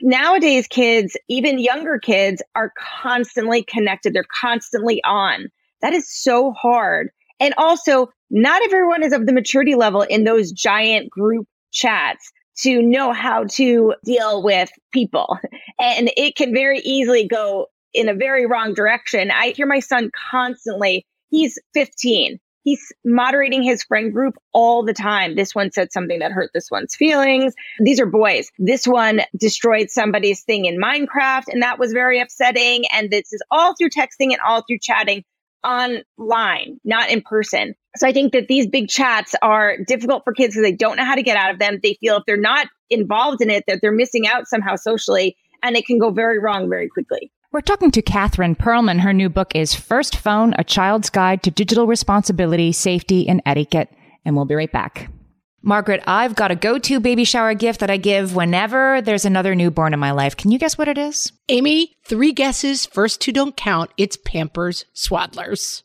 Nowadays, 0.00 0.68
kids, 0.68 1.16
even 1.26 1.58
younger 1.58 1.98
kids, 1.98 2.40
are 2.54 2.72
constantly 2.78 3.64
connected. 3.64 4.14
They're 4.14 4.22
constantly 4.40 5.02
on. 5.02 5.48
That 5.82 5.92
is 5.94 6.08
so 6.08 6.52
hard. 6.52 7.10
And 7.40 7.54
also, 7.58 8.08
not 8.30 8.62
everyone 8.62 9.02
is 9.02 9.12
of 9.12 9.26
the 9.26 9.32
maturity 9.32 9.74
level 9.74 10.02
in 10.02 10.22
those 10.22 10.52
giant 10.52 11.10
group 11.10 11.48
chats 11.72 12.30
to 12.58 12.80
know 12.80 13.12
how 13.12 13.46
to 13.54 13.94
deal 14.04 14.44
with 14.44 14.70
people. 14.92 15.36
And 15.80 16.12
it 16.16 16.36
can 16.36 16.54
very 16.54 16.78
easily 16.84 17.26
go 17.26 17.66
in 17.94 18.08
a 18.08 18.14
very 18.14 18.46
wrong 18.46 18.74
direction. 18.74 19.32
I 19.32 19.48
hear 19.56 19.66
my 19.66 19.80
son 19.80 20.12
constantly, 20.30 21.04
he's 21.30 21.58
15. 21.74 22.38
He's 22.64 22.92
moderating 23.04 23.62
his 23.62 23.82
friend 23.82 24.12
group 24.12 24.34
all 24.52 24.84
the 24.84 24.92
time. 24.92 25.36
This 25.36 25.54
one 25.54 25.72
said 25.72 25.90
something 25.90 26.18
that 26.18 26.32
hurt 26.32 26.50
this 26.52 26.70
one's 26.70 26.94
feelings. 26.94 27.54
These 27.80 27.98
are 27.98 28.06
boys. 28.06 28.50
This 28.58 28.86
one 28.86 29.22
destroyed 29.38 29.88
somebody's 29.88 30.42
thing 30.42 30.66
in 30.66 30.78
Minecraft, 30.78 31.44
and 31.48 31.62
that 31.62 31.78
was 31.78 31.92
very 31.92 32.20
upsetting. 32.20 32.84
And 32.92 33.10
this 33.10 33.32
is 33.32 33.42
all 33.50 33.74
through 33.74 33.90
texting 33.90 34.32
and 34.32 34.40
all 34.46 34.64
through 34.68 34.80
chatting 34.82 35.24
online, 35.64 36.78
not 36.84 37.10
in 37.10 37.22
person. 37.22 37.74
So 37.96 38.06
I 38.06 38.12
think 38.12 38.32
that 38.32 38.48
these 38.48 38.66
big 38.66 38.88
chats 38.88 39.34
are 39.40 39.78
difficult 39.86 40.24
for 40.24 40.32
kids 40.32 40.54
because 40.54 40.62
they 40.62 40.76
don't 40.76 40.96
know 40.96 41.04
how 41.04 41.14
to 41.14 41.22
get 41.22 41.36
out 41.36 41.50
of 41.50 41.58
them. 41.58 41.78
They 41.82 41.96
feel 42.00 42.16
if 42.16 42.24
they're 42.26 42.36
not 42.36 42.68
involved 42.90 43.40
in 43.40 43.50
it, 43.50 43.64
that 43.66 43.80
they're 43.80 43.92
missing 43.92 44.26
out 44.26 44.46
somehow 44.46 44.76
socially, 44.76 45.36
and 45.62 45.76
it 45.76 45.86
can 45.86 45.98
go 45.98 46.10
very 46.10 46.38
wrong 46.38 46.68
very 46.68 46.88
quickly. 46.88 47.32
We're 47.50 47.62
talking 47.62 47.90
to 47.92 48.02
Catherine 48.02 48.54
Pearlman. 48.54 49.00
Her 49.00 49.14
new 49.14 49.30
book 49.30 49.52
is 49.54 49.74
First 49.74 50.16
Phone, 50.16 50.52
A 50.58 50.64
Child's 50.64 51.08
Guide 51.08 51.42
to 51.44 51.50
Digital 51.50 51.86
Responsibility, 51.86 52.72
Safety, 52.72 53.26
and 53.26 53.40
Etiquette. 53.46 53.90
And 54.26 54.36
we'll 54.36 54.44
be 54.44 54.54
right 54.54 54.70
back. 54.70 55.08
Margaret, 55.62 56.02
I've 56.06 56.34
got 56.34 56.50
a 56.50 56.56
go 56.56 56.78
to 56.78 57.00
baby 57.00 57.24
shower 57.24 57.54
gift 57.54 57.80
that 57.80 57.88
I 57.88 57.96
give 57.96 58.36
whenever 58.36 59.00
there's 59.00 59.24
another 59.24 59.54
newborn 59.54 59.94
in 59.94 59.98
my 59.98 60.10
life. 60.10 60.36
Can 60.36 60.50
you 60.50 60.58
guess 60.58 60.76
what 60.76 60.88
it 60.88 60.98
is? 60.98 61.32
Amy, 61.48 61.96
three 62.04 62.32
guesses. 62.32 62.84
First 62.84 63.22
two 63.22 63.32
don't 63.32 63.56
count. 63.56 63.92
It's 63.96 64.18
Pampers 64.18 64.84
Swaddlers. 64.94 65.84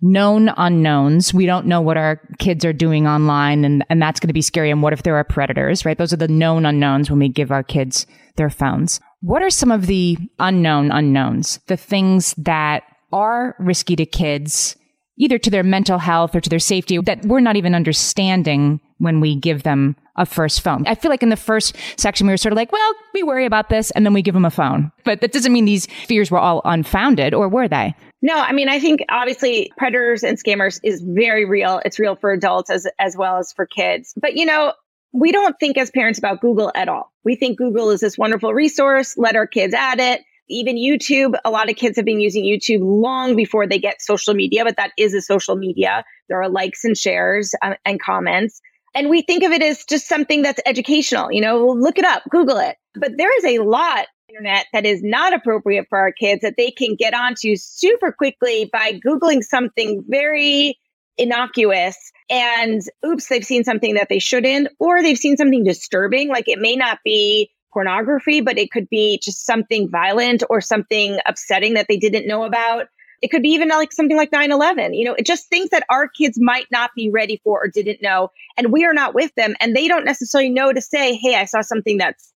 known 0.00 0.50
unknowns. 0.56 1.34
We 1.34 1.46
don't 1.46 1.66
know 1.66 1.80
what 1.80 1.96
our 1.96 2.20
kids 2.38 2.64
are 2.64 2.72
doing 2.72 3.06
online 3.06 3.64
and, 3.64 3.84
and 3.90 4.00
that's 4.00 4.20
going 4.20 4.28
to 4.28 4.34
be 4.34 4.42
scary. 4.42 4.70
And 4.70 4.82
what 4.82 4.92
if 4.92 5.02
there 5.02 5.16
are 5.16 5.24
predators, 5.24 5.84
right? 5.84 5.98
Those 5.98 6.12
are 6.12 6.18
the 6.18 6.28
known 6.28 6.64
unknowns 6.64 7.10
when 7.10 7.18
we 7.18 7.28
give 7.28 7.50
our 7.50 7.62
kids 7.62 8.06
their 8.36 8.50
phones. 8.50 9.00
What 9.20 9.42
are 9.42 9.50
some 9.50 9.72
of 9.72 9.86
the 9.86 10.16
unknown 10.38 10.92
unknowns? 10.92 11.58
The 11.66 11.76
things 11.76 12.34
that 12.38 12.84
are 13.12 13.56
risky 13.58 13.96
to 13.96 14.06
kids, 14.06 14.76
either 15.18 15.38
to 15.38 15.50
their 15.50 15.64
mental 15.64 15.98
health 15.98 16.36
or 16.36 16.40
to 16.40 16.50
their 16.50 16.60
safety 16.60 16.98
that 16.98 17.24
we're 17.24 17.40
not 17.40 17.56
even 17.56 17.74
understanding 17.74 18.80
when 18.98 19.20
we 19.20 19.34
give 19.34 19.64
them 19.64 19.96
a 20.16 20.26
first 20.26 20.60
phone. 20.60 20.84
I 20.86 20.94
feel 20.94 21.10
like 21.10 21.22
in 21.22 21.28
the 21.28 21.36
first 21.36 21.76
section, 21.96 22.26
we 22.26 22.32
were 22.32 22.36
sort 22.38 22.52
of 22.52 22.56
like, 22.56 22.72
well, 22.72 22.92
we 23.14 23.22
worry 23.22 23.46
about 23.46 23.68
this 23.68 23.90
and 23.92 24.04
then 24.04 24.12
we 24.12 24.22
give 24.22 24.34
them 24.34 24.44
a 24.44 24.50
phone. 24.50 24.92
But 25.04 25.20
that 25.20 25.32
doesn't 25.32 25.52
mean 25.52 25.64
these 25.64 25.86
fears 26.06 26.30
were 26.30 26.38
all 26.38 26.60
unfounded 26.64 27.34
or 27.34 27.48
were 27.48 27.68
they? 27.68 27.94
No, 28.20 28.34
I 28.34 28.52
mean, 28.52 28.68
I 28.68 28.80
think 28.80 29.00
obviously 29.08 29.70
predators 29.76 30.24
and 30.24 30.36
scammers 30.42 30.80
is 30.82 31.02
very 31.02 31.44
real. 31.44 31.80
It's 31.84 31.98
real 31.98 32.16
for 32.16 32.32
adults 32.32 32.68
as, 32.68 32.86
as 32.98 33.16
well 33.16 33.38
as 33.38 33.52
for 33.52 33.64
kids. 33.64 34.12
But, 34.20 34.34
you 34.34 34.44
know, 34.44 34.72
we 35.12 35.30
don't 35.30 35.54
think 35.60 35.78
as 35.78 35.90
parents 35.90 36.18
about 36.18 36.40
Google 36.40 36.72
at 36.74 36.88
all. 36.88 37.12
We 37.24 37.36
think 37.36 37.58
Google 37.58 37.90
is 37.90 38.00
this 38.00 38.18
wonderful 38.18 38.52
resource. 38.52 39.16
Let 39.16 39.36
our 39.36 39.46
kids 39.46 39.72
at 39.72 40.00
it. 40.00 40.22
Even 40.50 40.76
YouTube, 40.76 41.38
a 41.44 41.50
lot 41.50 41.70
of 41.70 41.76
kids 41.76 41.96
have 41.96 42.06
been 42.06 42.20
using 42.20 42.42
YouTube 42.42 42.80
long 42.80 43.36
before 43.36 43.66
they 43.66 43.78
get 43.78 44.00
social 44.00 44.34
media, 44.34 44.64
but 44.64 44.76
that 44.76 44.92
is 44.98 45.14
a 45.14 45.20
social 45.20 45.56
media. 45.56 46.04
There 46.28 46.42
are 46.42 46.48
likes 46.48 46.84
and 46.84 46.96
shares 46.96 47.54
uh, 47.62 47.74
and 47.84 48.00
comments. 48.00 48.60
And 48.94 49.10
we 49.10 49.22
think 49.22 49.44
of 49.44 49.52
it 49.52 49.62
as 49.62 49.84
just 49.84 50.08
something 50.08 50.42
that's 50.42 50.60
educational. 50.66 51.30
You 51.30 51.42
know, 51.42 51.66
look 51.66 51.98
it 51.98 52.04
up, 52.04 52.22
Google 52.30 52.56
it. 52.56 52.76
But 52.94 53.12
there 53.18 53.36
is 53.38 53.44
a 53.44 53.58
lot 53.62 54.06
internet 54.28 54.66
that 54.72 54.84
is 54.84 55.02
not 55.02 55.32
appropriate 55.32 55.86
for 55.88 55.98
our 55.98 56.12
kids 56.12 56.42
that 56.42 56.54
they 56.56 56.70
can 56.70 56.94
get 56.94 57.14
onto 57.14 57.56
super 57.56 58.12
quickly 58.12 58.68
by 58.72 59.00
Googling 59.04 59.42
something 59.42 60.04
very 60.08 60.78
innocuous 61.16 61.96
and 62.30 62.82
oops, 63.04 63.28
they've 63.28 63.44
seen 63.44 63.64
something 63.64 63.94
that 63.94 64.08
they 64.08 64.18
shouldn't, 64.18 64.68
or 64.78 65.02
they've 65.02 65.18
seen 65.18 65.36
something 65.36 65.64
disturbing. 65.64 66.28
Like 66.28 66.46
it 66.46 66.58
may 66.58 66.76
not 66.76 66.98
be 67.04 67.50
pornography, 67.72 68.40
but 68.40 68.58
it 68.58 68.70
could 68.70 68.88
be 68.88 69.18
just 69.22 69.46
something 69.46 69.88
violent 69.88 70.42
or 70.50 70.60
something 70.60 71.18
upsetting 71.26 71.74
that 71.74 71.86
they 71.88 71.96
didn't 71.96 72.26
know 72.26 72.44
about. 72.44 72.86
It 73.20 73.28
could 73.28 73.42
be 73.42 73.48
even 73.48 73.68
like 73.68 73.92
something 73.92 74.16
like 74.16 74.30
9 74.30 74.52
11, 74.52 74.94
you 74.94 75.04
know, 75.04 75.14
it 75.14 75.26
just 75.26 75.48
things 75.48 75.70
that 75.70 75.84
our 75.90 76.06
kids 76.06 76.38
might 76.40 76.66
not 76.70 76.90
be 76.94 77.10
ready 77.10 77.40
for 77.42 77.64
or 77.64 77.68
didn't 77.68 78.00
know. 78.00 78.30
And 78.56 78.72
we 78.72 78.84
are 78.84 78.94
not 78.94 79.14
with 79.14 79.34
them. 79.36 79.56
And 79.60 79.74
they 79.74 79.88
don't 79.88 80.04
necessarily 80.04 80.50
know 80.50 80.72
to 80.72 80.80
say, 80.80 81.14
hey, 81.14 81.34
I 81.34 81.46
saw 81.46 81.62
something 81.62 81.96
that's 81.96 82.32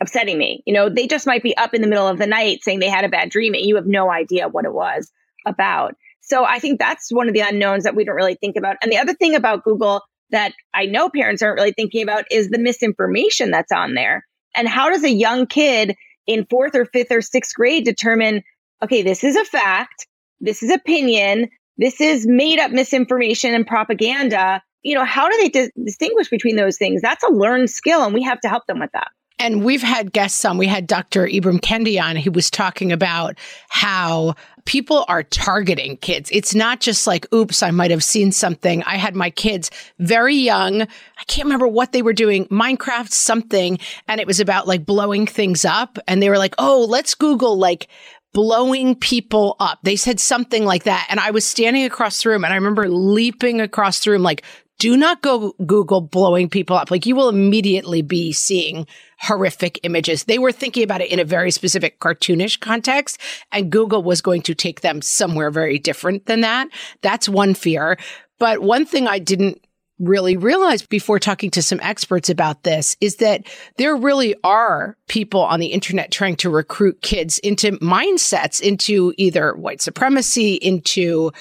upsetting 0.00 0.38
me. 0.38 0.62
You 0.66 0.72
know, 0.72 0.88
they 0.88 1.06
just 1.06 1.26
might 1.26 1.42
be 1.42 1.56
up 1.56 1.74
in 1.74 1.82
the 1.82 1.88
middle 1.88 2.06
of 2.06 2.18
the 2.18 2.26
night 2.26 2.62
saying 2.62 2.78
they 2.78 2.88
had 2.88 3.04
a 3.04 3.08
bad 3.08 3.30
dream 3.30 3.54
and 3.54 3.64
you 3.64 3.76
have 3.76 3.86
no 3.86 4.10
idea 4.10 4.48
what 4.48 4.64
it 4.64 4.72
was 4.72 5.10
about. 5.46 5.94
So 6.20 6.44
I 6.44 6.58
think 6.58 6.78
that's 6.78 7.10
one 7.10 7.28
of 7.28 7.34
the 7.34 7.40
unknowns 7.40 7.84
that 7.84 7.96
we 7.96 8.04
don't 8.04 8.14
really 8.14 8.34
think 8.34 8.56
about. 8.56 8.76
And 8.82 8.92
the 8.92 8.98
other 8.98 9.14
thing 9.14 9.34
about 9.34 9.64
Google 9.64 10.02
that 10.30 10.52
I 10.74 10.84
know 10.86 11.08
parents 11.08 11.42
aren't 11.42 11.58
really 11.58 11.72
thinking 11.72 12.02
about 12.02 12.24
is 12.30 12.50
the 12.50 12.58
misinformation 12.58 13.50
that's 13.50 13.72
on 13.72 13.94
there. 13.94 14.26
And 14.54 14.68
how 14.68 14.90
does 14.90 15.04
a 15.04 15.10
young 15.10 15.46
kid 15.46 15.96
in 16.26 16.46
fourth 16.50 16.74
or 16.74 16.84
fifth 16.84 17.10
or 17.10 17.22
sixth 17.22 17.54
grade 17.54 17.84
determine, 17.84 18.42
okay, 18.82 19.02
this 19.02 19.24
is 19.24 19.36
a 19.36 19.44
fact, 19.44 20.06
this 20.40 20.62
is 20.62 20.70
opinion, 20.70 21.48
this 21.78 22.00
is 22.00 22.26
made 22.26 22.58
up 22.58 22.70
misinformation 22.70 23.54
and 23.54 23.66
propaganda? 23.66 24.62
You 24.82 24.94
know, 24.94 25.04
how 25.04 25.28
do 25.28 25.36
they 25.38 25.48
di- 25.48 25.72
distinguish 25.82 26.28
between 26.28 26.56
those 26.56 26.76
things? 26.76 27.00
That's 27.00 27.24
a 27.24 27.32
learned 27.32 27.70
skill, 27.70 28.04
and 28.04 28.14
we 28.14 28.22
have 28.22 28.40
to 28.42 28.48
help 28.48 28.66
them 28.66 28.80
with 28.80 28.92
that. 28.92 29.08
And 29.38 29.64
we've 29.64 29.82
had 29.82 30.12
guests 30.12 30.44
on. 30.44 30.58
We 30.58 30.66
had 30.66 30.86
Dr. 30.86 31.26
Ibram 31.26 31.60
Kendi 31.60 32.02
on. 32.02 32.16
He 32.16 32.28
was 32.28 32.50
talking 32.50 32.90
about 32.90 33.36
how 33.68 34.34
people 34.64 35.04
are 35.08 35.22
targeting 35.22 35.96
kids. 35.98 36.28
It's 36.32 36.54
not 36.54 36.80
just 36.80 37.06
like, 37.06 37.32
oops, 37.32 37.62
I 37.62 37.70
might 37.70 37.90
have 37.90 38.04
seen 38.04 38.32
something. 38.32 38.82
I 38.82 38.96
had 38.96 39.16
my 39.16 39.30
kids 39.30 39.70
very 39.98 40.34
young. 40.34 40.82
I 40.82 41.24
can't 41.26 41.46
remember 41.46 41.68
what 41.68 41.92
they 41.92 42.02
were 42.02 42.12
doing, 42.12 42.46
Minecraft 42.48 43.10
something. 43.10 43.78
And 44.08 44.20
it 44.20 44.26
was 44.26 44.40
about 44.40 44.68
like 44.68 44.84
blowing 44.84 45.26
things 45.26 45.64
up. 45.64 45.98
And 46.06 46.22
they 46.22 46.28
were 46.28 46.38
like, 46.38 46.54
oh, 46.58 46.86
let's 46.88 47.14
Google 47.14 47.56
like 47.56 47.88
blowing 48.34 48.94
people 48.94 49.56
up. 49.58 49.78
They 49.84 49.96
said 49.96 50.20
something 50.20 50.64
like 50.64 50.84
that. 50.84 51.06
And 51.08 51.18
I 51.18 51.30
was 51.30 51.46
standing 51.46 51.84
across 51.84 52.22
the 52.22 52.28
room 52.30 52.44
and 52.44 52.52
I 52.52 52.56
remember 52.56 52.88
leaping 52.88 53.60
across 53.60 54.04
the 54.04 54.10
room, 54.10 54.22
like, 54.22 54.42
do 54.78 54.96
not 54.96 55.22
go 55.22 55.52
Google 55.66 56.00
blowing 56.00 56.48
people 56.48 56.76
up. 56.76 56.90
Like 56.90 57.06
you 57.06 57.16
will 57.16 57.28
immediately 57.28 58.02
be 58.02 58.32
seeing 58.32 58.86
horrific 59.18 59.80
images. 59.82 60.24
They 60.24 60.38
were 60.38 60.52
thinking 60.52 60.84
about 60.84 61.00
it 61.00 61.10
in 61.10 61.18
a 61.18 61.24
very 61.24 61.50
specific 61.50 61.98
cartoonish 61.98 62.60
context 62.60 63.20
and 63.52 63.70
Google 63.70 64.02
was 64.02 64.20
going 64.20 64.42
to 64.42 64.54
take 64.54 64.80
them 64.80 65.02
somewhere 65.02 65.50
very 65.50 65.78
different 65.78 66.26
than 66.26 66.42
that. 66.42 66.68
That's 67.02 67.28
one 67.28 67.54
fear. 67.54 67.98
But 68.38 68.62
one 68.62 68.86
thing 68.86 69.08
I 69.08 69.18
didn't 69.18 69.60
really 69.98 70.36
realize 70.36 70.86
before 70.86 71.18
talking 71.18 71.50
to 71.50 71.60
some 71.60 71.80
experts 71.82 72.30
about 72.30 72.62
this 72.62 72.96
is 73.00 73.16
that 73.16 73.44
there 73.78 73.96
really 73.96 74.36
are 74.44 74.96
people 75.08 75.40
on 75.40 75.58
the 75.58 75.66
internet 75.66 76.12
trying 76.12 76.36
to 76.36 76.50
recruit 76.50 77.02
kids 77.02 77.40
into 77.40 77.72
mindsets, 77.78 78.60
into 78.60 79.12
either 79.16 79.54
white 79.56 79.82
supremacy, 79.82 80.54
into 80.54 81.32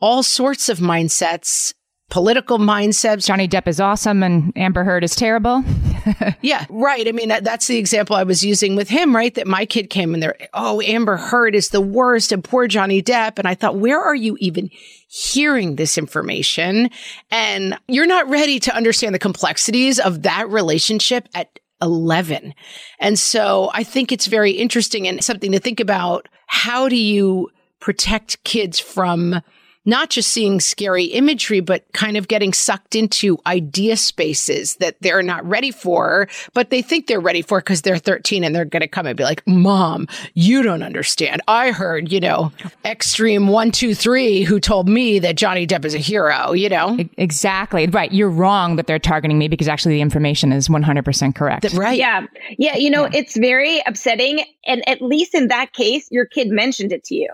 all 0.00 0.22
sorts 0.22 0.68
of 0.68 0.78
mindsets 0.78 1.72
political 2.12 2.58
mindsets. 2.58 3.24
Johnny 3.24 3.48
Depp 3.48 3.66
is 3.66 3.80
awesome 3.80 4.22
and 4.22 4.52
Amber 4.54 4.84
Heard 4.84 5.02
is 5.02 5.16
terrible. 5.16 5.64
yeah, 6.42 6.66
right. 6.68 7.08
I 7.08 7.12
mean, 7.12 7.30
that, 7.30 7.42
that's 7.42 7.68
the 7.68 7.78
example 7.78 8.14
I 8.14 8.22
was 8.22 8.44
using 8.44 8.76
with 8.76 8.90
him, 8.90 9.16
right? 9.16 9.34
That 9.34 9.46
my 9.46 9.64
kid 9.64 9.88
came 9.88 10.12
and 10.12 10.22
they're, 10.22 10.36
oh, 10.52 10.82
Amber 10.82 11.16
Heard 11.16 11.54
is 11.54 11.70
the 11.70 11.80
worst 11.80 12.30
and 12.30 12.44
poor 12.44 12.68
Johnny 12.68 13.02
Depp. 13.02 13.38
And 13.38 13.48
I 13.48 13.54
thought, 13.54 13.76
where 13.76 13.98
are 13.98 14.14
you 14.14 14.36
even 14.40 14.68
hearing 15.08 15.76
this 15.76 15.96
information? 15.96 16.90
And 17.30 17.78
you're 17.88 18.04
not 18.04 18.28
ready 18.28 18.60
to 18.60 18.76
understand 18.76 19.14
the 19.14 19.18
complexities 19.18 19.98
of 19.98 20.20
that 20.20 20.50
relationship 20.50 21.30
at 21.34 21.58
11. 21.80 22.52
And 23.00 23.18
so 23.18 23.70
I 23.72 23.84
think 23.84 24.12
it's 24.12 24.26
very 24.26 24.50
interesting 24.50 25.08
and 25.08 25.24
something 25.24 25.52
to 25.52 25.58
think 25.58 25.80
about. 25.80 26.28
How 26.46 26.90
do 26.90 26.96
you 26.96 27.48
protect 27.80 28.44
kids 28.44 28.78
from 28.78 29.40
not 29.84 30.10
just 30.10 30.30
seeing 30.30 30.60
scary 30.60 31.04
imagery, 31.04 31.60
but 31.60 31.84
kind 31.92 32.16
of 32.16 32.28
getting 32.28 32.52
sucked 32.52 32.94
into 32.94 33.38
idea 33.46 33.96
spaces 33.96 34.76
that 34.76 34.96
they're 35.00 35.22
not 35.22 35.44
ready 35.44 35.70
for, 35.70 36.28
but 36.54 36.70
they 36.70 36.82
think 36.82 37.06
they're 37.06 37.20
ready 37.20 37.42
for 37.42 37.60
because 37.60 37.82
they're 37.82 37.98
13 37.98 38.44
and 38.44 38.54
they're 38.54 38.64
going 38.64 38.80
to 38.82 38.88
come 38.88 39.06
and 39.06 39.16
be 39.16 39.24
like, 39.24 39.42
Mom, 39.46 40.06
you 40.34 40.62
don't 40.62 40.82
understand. 40.82 41.42
I 41.48 41.72
heard, 41.72 42.12
you 42.12 42.20
know, 42.20 42.52
Extreme 42.84 43.48
123 43.48 44.42
who 44.42 44.60
told 44.60 44.88
me 44.88 45.18
that 45.18 45.36
Johnny 45.36 45.66
Depp 45.66 45.84
is 45.84 45.94
a 45.94 45.98
hero, 45.98 46.52
you 46.52 46.68
know? 46.68 46.98
Exactly. 47.16 47.86
Right. 47.86 48.12
You're 48.12 48.30
wrong 48.30 48.76
that 48.76 48.86
they're 48.86 48.98
targeting 48.98 49.38
me 49.38 49.48
because 49.48 49.68
actually 49.68 49.94
the 49.94 50.00
information 50.00 50.52
is 50.52 50.68
100% 50.68 51.34
correct. 51.34 51.72
right. 51.74 51.98
Yeah. 51.98 52.26
Yeah. 52.58 52.76
You 52.76 52.90
know, 52.90 53.04
yeah. 53.04 53.20
it's 53.20 53.36
very 53.36 53.82
upsetting. 53.86 54.44
And 54.64 54.88
at 54.88 55.02
least 55.02 55.34
in 55.34 55.48
that 55.48 55.72
case, 55.72 56.08
your 56.10 56.26
kid 56.26 56.48
mentioned 56.48 56.92
it 56.92 57.04
to 57.04 57.14
you. 57.14 57.28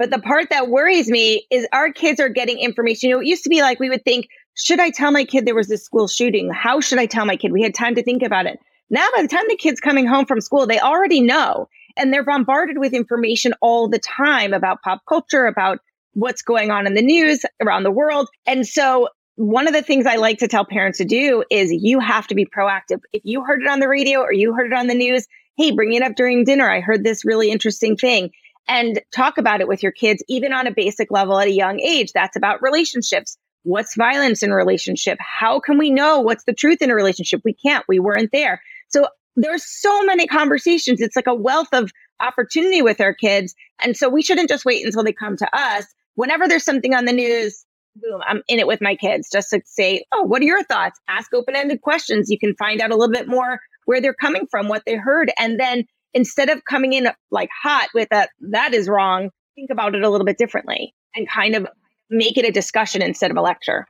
But 0.00 0.08
the 0.08 0.18
part 0.18 0.48
that 0.48 0.70
worries 0.70 1.10
me 1.10 1.46
is 1.50 1.66
our 1.74 1.92
kids 1.92 2.20
are 2.20 2.30
getting 2.30 2.58
information. 2.58 3.10
You 3.10 3.16
know, 3.16 3.20
it 3.20 3.26
used 3.26 3.44
to 3.44 3.50
be 3.50 3.60
like 3.60 3.78
we 3.78 3.90
would 3.90 4.02
think, 4.02 4.28
should 4.54 4.80
I 4.80 4.88
tell 4.88 5.10
my 5.10 5.26
kid 5.26 5.44
there 5.44 5.54
was 5.54 5.68
this 5.68 5.84
school 5.84 6.08
shooting? 6.08 6.50
How 6.50 6.80
should 6.80 6.98
I 6.98 7.04
tell 7.04 7.26
my 7.26 7.36
kid? 7.36 7.52
We 7.52 7.62
had 7.62 7.74
time 7.74 7.94
to 7.96 8.02
think 8.02 8.22
about 8.22 8.46
it. 8.46 8.58
Now, 8.88 9.06
by 9.14 9.20
the 9.20 9.28
time 9.28 9.44
the 9.46 9.58
kid's 9.58 9.78
coming 9.78 10.06
home 10.06 10.24
from 10.24 10.40
school, 10.40 10.66
they 10.66 10.80
already 10.80 11.20
know 11.20 11.68
and 11.98 12.14
they're 12.14 12.24
bombarded 12.24 12.78
with 12.78 12.94
information 12.94 13.52
all 13.60 13.90
the 13.90 13.98
time 13.98 14.54
about 14.54 14.80
pop 14.80 15.02
culture, 15.06 15.44
about 15.44 15.80
what's 16.14 16.40
going 16.40 16.70
on 16.70 16.86
in 16.86 16.94
the 16.94 17.02
news 17.02 17.44
around 17.60 17.82
the 17.82 17.90
world. 17.90 18.26
And 18.46 18.66
so 18.66 19.06
one 19.36 19.68
of 19.68 19.74
the 19.74 19.82
things 19.82 20.06
I 20.06 20.16
like 20.16 20.38
to 20.38 20.48
tell 20.48 20.64
parents 20.64 20.96
to 20.96 21.04
do 21.04 21.44
is 21.50 21.70
you 21.70 22.00
have 22.00 22.26
to 22.28 22.34
be 22.34 22.46
proactive. 22.46 23.00
If 23.12 23.20
you 23.26 23.44
heard 23.44 23.60
it 23.60 23.68
on 23.68 23.80
the 23.80 23.88
radio 23.88 24.20
or 24.20 24.32
you 24.32 24.54
heard 24.54 24.72
it 24.72 24.78
on 24.78 24.86
the 24.86 24.94
news, 24.94 25.26
hey, 25.58 25.72
bring 25.72 25.92
it 25.92 26.02
up 26.02 26.14
during 26.14 26.44
dinner. 26.44 26.70
I 26.70 26.80
heard 26.80 27.04
this 27.04 27.22
really 27.22 27.50
interesting 27.50 27.98
thing 27.98 28.30
and 28.70 29.00
talk 29.12 29.36
about 29.36 29.60
it 29.60 29.66
with 29.66 29.82
your 29.82 29.90
kids, 29.90 30.22
even 30.28 30.52
on 30.52 30.68
a 30.68 30.70
basic 30.70 31.10
level 31.10 31.40
at 31.40 31.48
a 31.48 31.52
young 31.52 31.80
age. 31.80 32.12
That's 32.12 32.36
about 32.36 32.62
relationships. 32.62 33.36
What's 33.64 33.96
violence 33.96 34.44
in 34.44 34.52
a 34.52 34.54
relationship? 34.54 35.18
How 35.20 35.58
can 35.58 35.76
we 35.76 35.90
know 35.90 36.20
what's 36.20 36.44
the 36.44 36.54
truth 36.54 36.80
in 36.80 36.88
a 36.88 36.94
relationship? 36.94 37.42
We 37.44 37.52
can't. 37.52 37.84
We 37.88 37.98
weren't 37.98 38.30
there. 38.32 38.62
So 38.88 39.08
there's 39.34 39.64
so 39.64 40.04
many 40.04 40.28
conversations. 40.28 41.00
It's 41.00 41.16
like 41.16 41.26
a 41.26 41.34
wealth 41.34 41.72
of 41.72 41.90
opportunity 42.20 42.80
with 42.80 43.00
our 43.00 43.12
kids. 43.12 43.56
And 43.82 43.96
so 43.96 44.08
we 44.08 44.22
shouldn't 44.22 44.48
just 44.48 44.64
wait 44.64 44.86
until 44.86 45.02
they 45.02 45.12
come 45.12 45.36
to 45.38 45.48
us. 45.52 45.84
Whenever 46.14 46.46
there's 46.46 46.64
something 46.64 46.94
on 46.94 47.06
the 47.06 47.12
news, 47.12 47.66
boom, 47.96 48.20
I'm 48.24 48.42
in 48.46 48.60
it 48.60 48.68
with 48.68 48.80
my 48.80 48.94
kids 48.94 49.28
just 49.32 49.50
to 49.50 49.60
say, 49.64 50.04
oh, 50.12 50.22
what 50.22 50.42
are 50.42 50.46
your 50.46 50.62
thoughts? 50.62 51.00
Ask 51.08 51.34
open 51.34 51.56
ended 51.56 51.82
questions. 51.82 52.30
You 52.30 52.38
can 52.38 52.54
find 52.54 52.80
out 52.80 52.92
a 52.92 52.96
little 52.96 53.12
bit 53.12 53.26
more 53.26 53.58
where 53.86 54.00
they're 54.00 54.14
coming 54.14 54.46
from, 54.48 54.68
what 54.68 54.84
they 54.86 54.94
heard. 54.94 55.32
And 55.36 55.58
then 55.58 55.86
instead 56.14 56.48
of 56.48 56.64
coming 56.64 56.92
in 56.92 57.08
like 57.30 57.50
hot 57.62 57.88
with 57.94 58.08
that, 58.10 58.30
that 58.50 58.74
is 58.74 58.88
wrong, 58.88 59.30
think 59.54 59.70
about 59.70 59.94
it 59.94 60.02
a 60.02 60.10
little 60.10 60.24
bit 60.24 60.38
differently 60.38 60.94
and 61.14 61.28
kind 61.28 61.54
of 61.54 61.66
make 62.10 62.36
it 62.36 62.44
a 62.44 62.50
discussion 62.50 63.02
instead 63.02 63.30
of 63.30 63.36
a 63.36 63.42
lecture. 63.42 63.86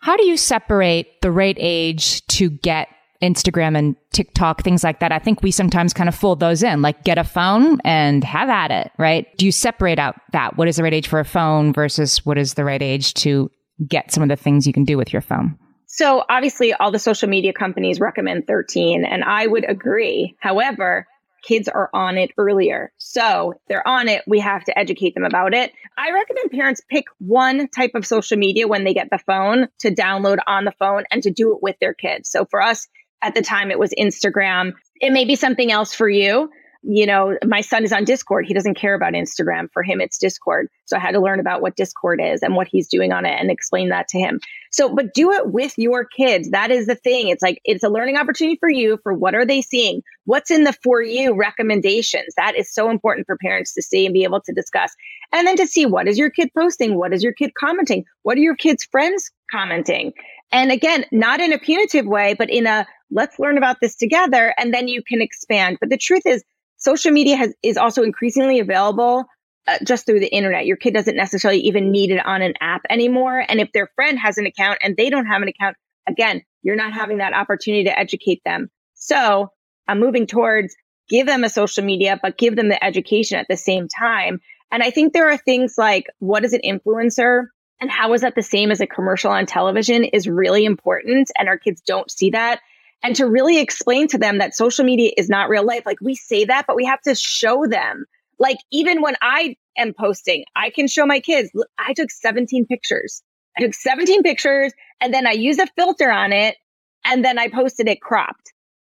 How 0.00 0.16
do 0.16 0.26
you 0.26 0.36
separate 0.36 1.20
the 1.22 1.30
right 1.30 1.56
age 1.58 2.26
to 2.26 2.50
get 2.50 2.88
Instagram 3.22 3.78
and 3.78 3.94
TikTok, 4.12 4.62
things 4.62 4.82
like 4.82 4.98
that? 4.98 5.12
I 5.12 5.20
think 5.20 5.42
we 5.42 5.52
sometimes 5.52 5.92
kind 5.92 6.08
of 6.08 6.14
fold 6.14 6.40
those 6.40 6.62
in, 6.62 6.82
like 6.82 7.04
get 7.04 7.18
a 7.18 7.24
phone 7.24 7.78
and 7.84 8.24
have 8.24 8.48
at 8.48 8.70
it, 8.70 8.90
right? 8.98 9.26
Do 9.38 9.46
you 9.46 9.52
separate 9.52 9.98
out 9.98 10.16
that? 10.32 10.56
What 10.56 10.66
is 10.66 10.76
the 10.76 10.82
right 10.82 10.92
age 10.92 11.06
for 11.06 11.20
a 11.20 11.24
phone 11.24 11.72
versus 11.72 12.26
what 12.26 12.36
is 12.36 12.54
the 12.54 12.64
right 12.64 12.82
age 12.82 13.14
to 13.14 13.50
get 13.86 14.12
some 14.12 14.22
of 14.22 14.28
the 14.28 14.36
things 14.36 14.66
you 14.66 14.72
can 14.72 14.84
do 14.84 14.96
with 14.96 15.12
your 15.12 15.22
phone? 15.22 15.56
So 15.86 16.24
obviously 16.28 16.72
all 16.72 16.90
the 16.90 16.98
social 16.98 17.28
media 17.28 17.52
companies 17.52 18.00
recommend 18.00 18.46
13 18.46 19.04
and 19.04 19.22
I 19.22 19.46
would 19.46 19.68
agree. 19.68 20.34
However, 20.40 21.06
kids 21.42 21.68
are 21.68 21.90
on 21.92 22.16
it 22.16 22.30
earlier. 22.38 22.92
So 22.98 23.54
they're 23.68 23.86
on 23.86 24.08
it. 24.08 24.22
We 24.26 24.40
have 24.40 24.64
to 24.64 24.78
educate 24.78 25.14
them 25.14 25.24
about 25.24 25.54
it. 25.54 25.72
I 25.98 26.12
recommend 26.12 26.50
parents 26.50 26.80
pick 26.88 27.04
one 27.18 27.68
type 27.68 27.92
of 27.94 28.06
social 28.06 28.36
media 28.36 28.68
when 28.68 28.84
they 28.84 28.94
get 28.94 29.08
the 29.10 29.18
phone 29.18 29.68
to 29.80 29.94
download 29.94 30.38
on 30.46 30.64
the 30.64 30.72
phone 30.78 31.04
and 31.10 31.22
to 31.22 31.30
do 31.30 31.52
it 31.54 31.62
with 31.62 31.76
their 31.80 31.94
kids. 31.94 32.30
So 32.30 32.46
for 32.46 32.62
us 32.62 32.88
at 33.22 33.34
the 33.34 33.42
time, 33.42 33.70
it 33.70 33.78
was 33.78 33.92
Instagram. 33.98 34.72
It 35.00 35.10
may 35.10 35.24
be 35.24 35.36
something 35.36 35.70
else 35.70 35.94
for 35.94 36.08
you 36.08 36.50
you 36.82 37.06
know, 37.06 37.38
my 37.46 37.60
son 37.60 37.84
is 37.84 37.92
on 37.92 38.04
Discord. 38.04 38.44
He 38.44 38.54
doesn't 38.54 38.74
care 38.74 38.94
about 38.94 39.12
Instagram. 39.12 39.68
For 39.72 39.82
him, 39.82 40.00
it's 40.00 40.18
Discord. 40.18 40.68
So 40.86 40.96
I 40.96 41.00
had 41.00 41.12
to 41.12 41.20
learn 41.20 41.38
about 41.38 41.62
what 41.62 41.76
Discord 41.76 42.20
is 42.20 42.42
and 42.42 42.56
what 42.56 42.66
he's 42.66 42.88
doing 42.88 43.12
on 43.12 43.24
it 43.24 43.38
and 43.40 43.50
explain 43.50 43.88
that 43.90 44.08
to 44.08 44.18
him. 44.18 44.40
So, 44.72 44.92
but 44.92 45.14
do 45.14 45.30
it 45.30 45.52
with 45.52 45.74
your 45.76 46.04
kids. 46.04 46.50
That 46.50 46.70
is 46.70 46.86
the 46.86 46.96
thing. 46.96 47.28
It's 47.28 47.42
like, 47.42 47.60
it's 47.64 47.84
a 47.84 47.88
learning 47.88 48.16
opportunity 48.16 48.56
for 48.58 48.68
you 48.68 48.98
for 49.02 49.14
what 49.14 49.34
are 49.34 49.46
they 49.46 49.62
seeing? 49.62 50.02
What's 50.24 50.50
in 50.50 50.64
the 50.64 50.72
for 50.82 51.02
you 51.02 51.34
recommendations? 51.34 52.34
That 52.36 52.56
is 52.56 52.72
so 52.72 52.90
important 52.90 53.26
for 53.26 53.36
parents 53.36 53.74
to 53.74 53.82
see 53.82 54.04
and 54.04 54.12
be 54.12 54.24
able 54.24 54.40
to 54.40 54.52
discuss. 54.52 54.92
And 55.32 55.46
then 55.46 55.56
to 55.58 55.66
see 55.66 55.86
what 55.86 56.08
is 56.08 56.18
your 56.18 56.30
kid 56.30 56.50
posting? 56.56 56.96
What 56.96 57.12
is 57.12 57.22
your 57.22 57.32
kid 57.32 57.52
commenting? 57.54 58.04
What 58.22 58.36
are 58.36 58.42
your 58.42 58.56
kids' 58.56 58.84
friends 58.84 59.30
commenting? 59.50 60.12
And 60.50 60.72
again, 60.72 61.04
not 61.12 61.40
in 61.40 61.52
a 61.52 61.58
punitive 61.58 62.06
way, 62.06 62.34
but 62.34 62.50
in 62.50 62.66
a 62.66 62.86
let's 63.10 63.38
learn 63.38 63.58
about 63.58 63.76
this 63.80 63.94
together 63.94 64.54
and 64.58 64.72
then 64.72 64.88
you 64.88 65.02
can 65.02 65.20
expand. 65.20 65.78
But 65.80 65.90
the 65.90 65.98
truth 65.98 66.22
is, 66.26 66.42
social 66.82 67.12
media 67.12 67.36
has, 67.36 67.54
is 67.62 67.76
also 67.76 68.02
increasingly 68.02 68.58
available 68.58 69.24
uh, 69.68 69.78
just 69.84 70.04
through 70.04 70.20
the 70.20 70.34
internet. 70.34 70.66
Your 70.66 70.76
kid 70.76 70.92
doesn't 70.94 71.16
necessarily 71.16 71.60
even 71.60 71.90
need 71.90 72.10
it 72.10 72.24
on 72.26 72.42
an 72.42 72.54
app 72.60 72.82
anymore. 72.90 73.44
And 73.48 73.60
if 73.60 73.70
their 73.72 73.88
friend 73.94 74.18
has 74.18 74.36
an 74.36 74.46
account 74.46 74.78
and 74.82 74.96
they 74.96 75.08
don't 75.08 75.26
have 75.26 75.42
an 75.42 75.48
account, 75.48 75.76
again, 76.08 76.42
you're 76.62 76.76
not 76.76 76.92
having 76.92 77.18
that 77.18 77.34
opportunity 77.34 77.84
to 77.84 77.98
educate 77.98 78.42
them. 78.44 78.68
So 78.94 79.48
I'm 79.86 80.00
moving 80.00 80.26
towards 80.26 80.74
give 81.08 81.26
them 81.26 81.44
a 81.44 81.48
social 81.48 81.84
media, 81.84 82.18
but 82.20 82.38
give 82.38 82.56
them 82.56 82.68
the 82.68 82.82
education 82.84 83.38
at 83.38 83.46
the 83.48 83.56
same 83.56 83.86
time. 83.86 84.40
And 84.70 84.82
I 84.82 84.90
think 84.90 85.12
there 85.12 85.30
are 85.30 85.36
things 85.36 85.74
like 85.76 86.06
what 86.18 86.44
is 86.44 86.52
an 86.52 86.62
influencer 86.64 87.44
and 87.80 87.90
how 87.90 88.12
is 88.14 88.22
that 88.22 88.34
the 88.34 88.42
same 88.42 88.70
as 88.70 88.80
a 88.80 88.86
commercial 88.86 89.30
on 89.30 89.44
television 89.46 90.04
is 90.04 90.28
really 90.28 90.64
important. 90.64 91.30
And 91.38 91.48
our 91.48 91.58
kids 91.58 91.82
don't 91.82 92.10
see 92.10 92.30
that 92.30 92.60
and 93.02 93.16
to 93.16 93.26
really 93.26 93.58
explain 93.58 94.08
to 94.08 94.18
them 94.18 94.38
that 94.38 94.54
social 94.54 94.84
media 94.84 95.12
is 95.16 95.28
not 95.28 95.48
real 95.48 95.64
life. 95.64 95.82
Like 95.84 96.00
we 96.00 96.14
say 96.14 96.44
that, 96.44 96.66
but 96.66 96.76
we 96.76 96.84
have 96.84 97.00
to 97.02 97.14
show 97.14 97.66
them. 97.66 98.04
Like 98.38 98.58
even 98.70 99.02
when 99.02 99.16
I 99.22 99.56
am 99.76 99.94
posting, 99.94 100.44
I 100.56 100.70
can 100.70 100.88
show 100.88 101.06
my 101.06 101.20
kids, 101.20 101.50
I 101.78 101.92
took 101.94 102.10
17 102.10 102.66
pictures. 102.66 103.22
I 103.56 103.62
took 103.62 103.74
17 103.74 104.22
pictures 104.22 104.72
and 105.00 105.12
then 105.12 105.26
I 105.26 105.32
use 105.32 105.58
a 105.58 105.66
filter 105.76 106.10
on 106.10 106.32
it 106.32 106.56
and 107.04 107.24
then 107.24 107.38
I 107.38 107.48
posted 107.48 107.88
it 107.88 108.00
cropped. 108.00 108.52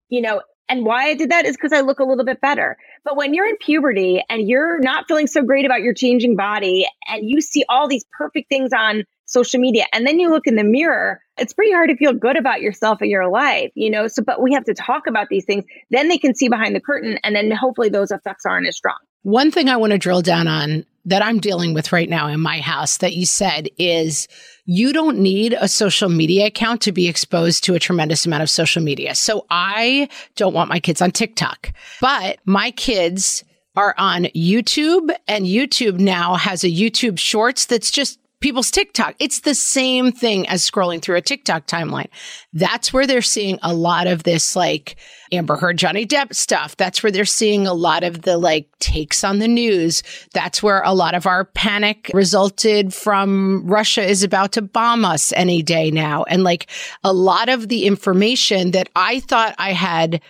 You 0.08 0.22
know, 0.22 0.42
and 0.68 0.84
why 0.84 1.04
I 1.04 1.14
did 1.14 1.30
that 1.30 1.46
is 1.46 1.56
because 1.56 1.72
I 1.72 1.80
look 1.80 1.98
a 1.98 2.04
little 2.04 2.24
bit 2.24 2.40
better. 2.40 2.76
But 3.04 3.16
when 3.16 3.34
you're 3.34 3.48
in 3.48 3.56
puberty 3.56 4.22
and 4.28 4.48
you're 4.48 4.78
not 4.80 5.06
feeling 5.06 5.26
so 5.26 5.42
great 5.42 5.64
about 5.64 5.82
your 5.82 5.94
changing 5.94 6.36
body 6.36 6.86
and 7.08 7.28
you 7.28 7.40
see 7.40 7.64
all 7.68 7.88
these 7.88 8.04
perfect 8.16 8.48
things 8.48 8.72
on 8.72 9.04
social 9.28 9.60
media. 9.60 9.84
And 9.92 10.06
then 10.06 10.18
you 10.18 10.30
look 10.30 10.46
in 10.46 10.56
the 10.56 10.64
mirror, 10.64 11.20
it's 11.36 11.52
pretty 11.52 11.72
hard 11.72 11.90
to 11.90 11.96
feel 11.96 12.12
good 12.12 12.36
about 12.36 12.60
yourself 12.60 13.00
and 13.00 13.10
your 13.10 13.28
life, 13.28 13.70
you 13.74 13.90
know? 13.90 14.08
So, 14.08 14.22
but 14.22 14.42
we 14.42 14.52
have 14.54 14.64
to 14.64 14.74
talk 14.74 15.06
about 15.06 15.28
these 15.28 15.44
things. 15.44 15.64
Then 15.90 16.08
they 16.08 16.18
can 16.18 16.34
see 16.34 16.48
behind 16.48 16.74
the 16.74 16.80
curtain 16.80 17.18
and 17.22 17.36
then 17.36 17.50
hopefully 17.50 17.90
those 17.90 18.10
effects 18.10 18.44
aren't 18.44 18.66
as 18.66 18.76
strong. 18.76 18.96
One 19.22 19.50
thing 19.50 19.68
I 19.68 19.76
want 19.76 19.92
to 19.92 19.98
drill 19.98 20.22
down 20.22 20.48
on 20.48 20.84
that 21.04 21.22
I'm 21.22 21.40
dealing 21.40 21.74
with 21.74 21.92
right 21.92 22.08
now 22.08 22.28
in 22.28 22.40
my 22.40 22.60
house 22.60 22.98
that 22.98 23.14
you 23.14 23.26
said 23.26 23.68
is 23.78 24.28
you 24.64 24.92
don't 24.92 25.18
need 25.18 25.56
a 25.58 25.68
social 25.68 26.08
media 26.08 26.46
account 26.46 26.80
to 26.82 26.92
be 26.92 27.08
exposed 27.08 27.64
to 27.64 27.74
a 27.74 27.78
tremendous 27.78 28.26
amount 28.26 28.42
of 28.42 28.50
social 28.50 28.82
media. 28.82 29.14
So 29.14 29.46
I 29.50 30.08
don't 30.36 30.54
want 30.54 30.68
my 30.68 30.80
kids 30.80 31.00
on 31.00 31.10
TikTok, 31.10 31.72
but 32.00 32.38
my 32.44 32.70
kids 32.72 33.44
are 33.76 33.94
on 33.96 34.24
YouTube 34.36 35.14
and 35.26 35.46
YouTube 35.46 35.98
now 35.98 36.34
has 36.34 36.64
a 36.64 36.68
YouTube 36.68 37.18
shorts 37.18 37.66
that's 37.66 37.90
just 37.90 38.18
people's 38.40 38.70
TikTok. 38.70 39.14
It's 39.18 39.40
the 39.40 39.54
same 39.54 40.12
thing 40.12 40.48
as 40.48 40.68
scrolling 40.68 41.02
through 41.02 41.16
a 41.16 41.20
TikTok 41.20 41.66
timeline. 41.66 42.08
That's 42.52 42.92
where 42.92 43.06
they're 43.06 43.22
seeing 43.22 43.58
a 43.62 43.74
lot 43.74 44.06
of 44.06 44.22
this 44.22 44.54
like 44.54 44.96
Amber 45.32 45.56
Heard, 45.56 45.78
Johnny 45.78 46.06
Depp 46.06 46.34
stuff. 46.34 46.76
That's 46.76 47.02
where 47.02 47.12
they're 47.12 47.24
seeing 47.24 47.66
a 47.66 47.74
lot 47.74 48.04
of 48.04 48.22
the 48.22 48.38
like 48.38 48.68
takes 48.78 49.24
on 49.24 49.38
the 49.38 49.48
news. 49.48 50.02
That's 50.32 50.62
where 50.62 50.82
a 50.82 50.94
lot 50.94 51.14
of 51.14 51.26
our 51.26 51.44
panic 51.44 52.10
resulted 52.14 52.94
from 52.94 53.66
Russia 53.66 54.02
is 54.02 54.22
about 54.22 54.52
to 54.52 54.62
bomb 54.62 55.04
us 55.04 55.32
any 55.32 55.62
day 55.62 55.90
now. 55.90 56.24
And 56.24 56.44
like 56.44 56.70
a 57.04 57.12
lot 57.12 57.48
of 57.48 57.68
the 57.68 57.84
information 57.84 58.70
that 58.70 58.88
I 58.94 59.20
thought 59.20 59.54
I 59.58 59.72
had 59.72 60.20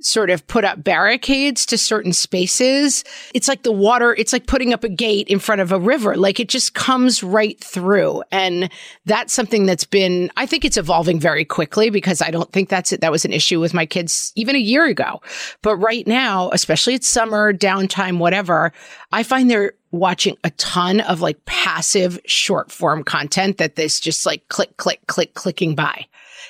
sort 0.00 0.30
of 0.30 0.46
put 0.46 0.64
up 0.64 0.82
barricades 0.84 1.66
to 1.66 1.78
certain 1.78 2.12
spaces. 2.12 3.02
It's 3.34 3.48
like 3.48 3.62
the 3.62 3.72
water, 3.72 4.14
it's 4.14 4.32
like 4.32 4.46
putting 4.46 4.72
up 4.72 4.84
a 4.84 4.88
gate 4.88 5.28
in 5.28 5.38
front 5.38 5.60
of 5.60 5.72
a 5.72 5.78
river. 5.78 6.16
Like 6.16 6.38
it 6.38 6.48
just 6.48 6.74
comes 6.74 7.22
right 7.22 7.58
through. 7.62 8.22
And 8.30 8.70
that's 9.04 9.32
something 9.32 9.66
that's 9.66 9.84
been, 9.84 10.30
I 10.36 10.46
think 10.46 10.64
it's 10.64 10.76
evolving 10.76 11.18
very 11.18 11.44
quickly 11.44 11.90
because 11.90 12.22
I 12.22 12.30
don't 12.30 12.52
think 12.52 12.68
that's 12.68 12.92
it. 12.92 13.00
That 13.00 13.12
was 13.12 13.24
an 13.24 13.32
issue 13.32 13.58
with 13.60 13.74
my 13.74 13.86
kids 13.86 14.32
even 14.36 14.54
a 14.54 14.60
year 14.60 14.86
ago. 14.86 15.20
But 15.62 15.76
right 15.76 16.06
now, 16.06 16.50
especially 16.52 16.94
it's 16.94 17.08
summer, 17.08 17.52
downtime, 17.52 18.18
whatever, 18.18 18.72
I 19.12 19.22
find 19.22 19.50
they're 19.50 19.72
watching 19.92 20.36
a 20.44 20.50
ton 20.50 21.00
of 21.00 21.20
like 21.20 21.42
passive 21.46 22.20
short 22.26 22.70
form 22.70 23.02
content 23.02 23.58
that 23.58 23.76
this 23.76 23.98
just 23.98 24.26
like 24.26 24.46
click, 24.48 24.76
click, 24.76 25.00
click, 25.06 25.34
clicking 25.34 25.74
by. 25.74 26.06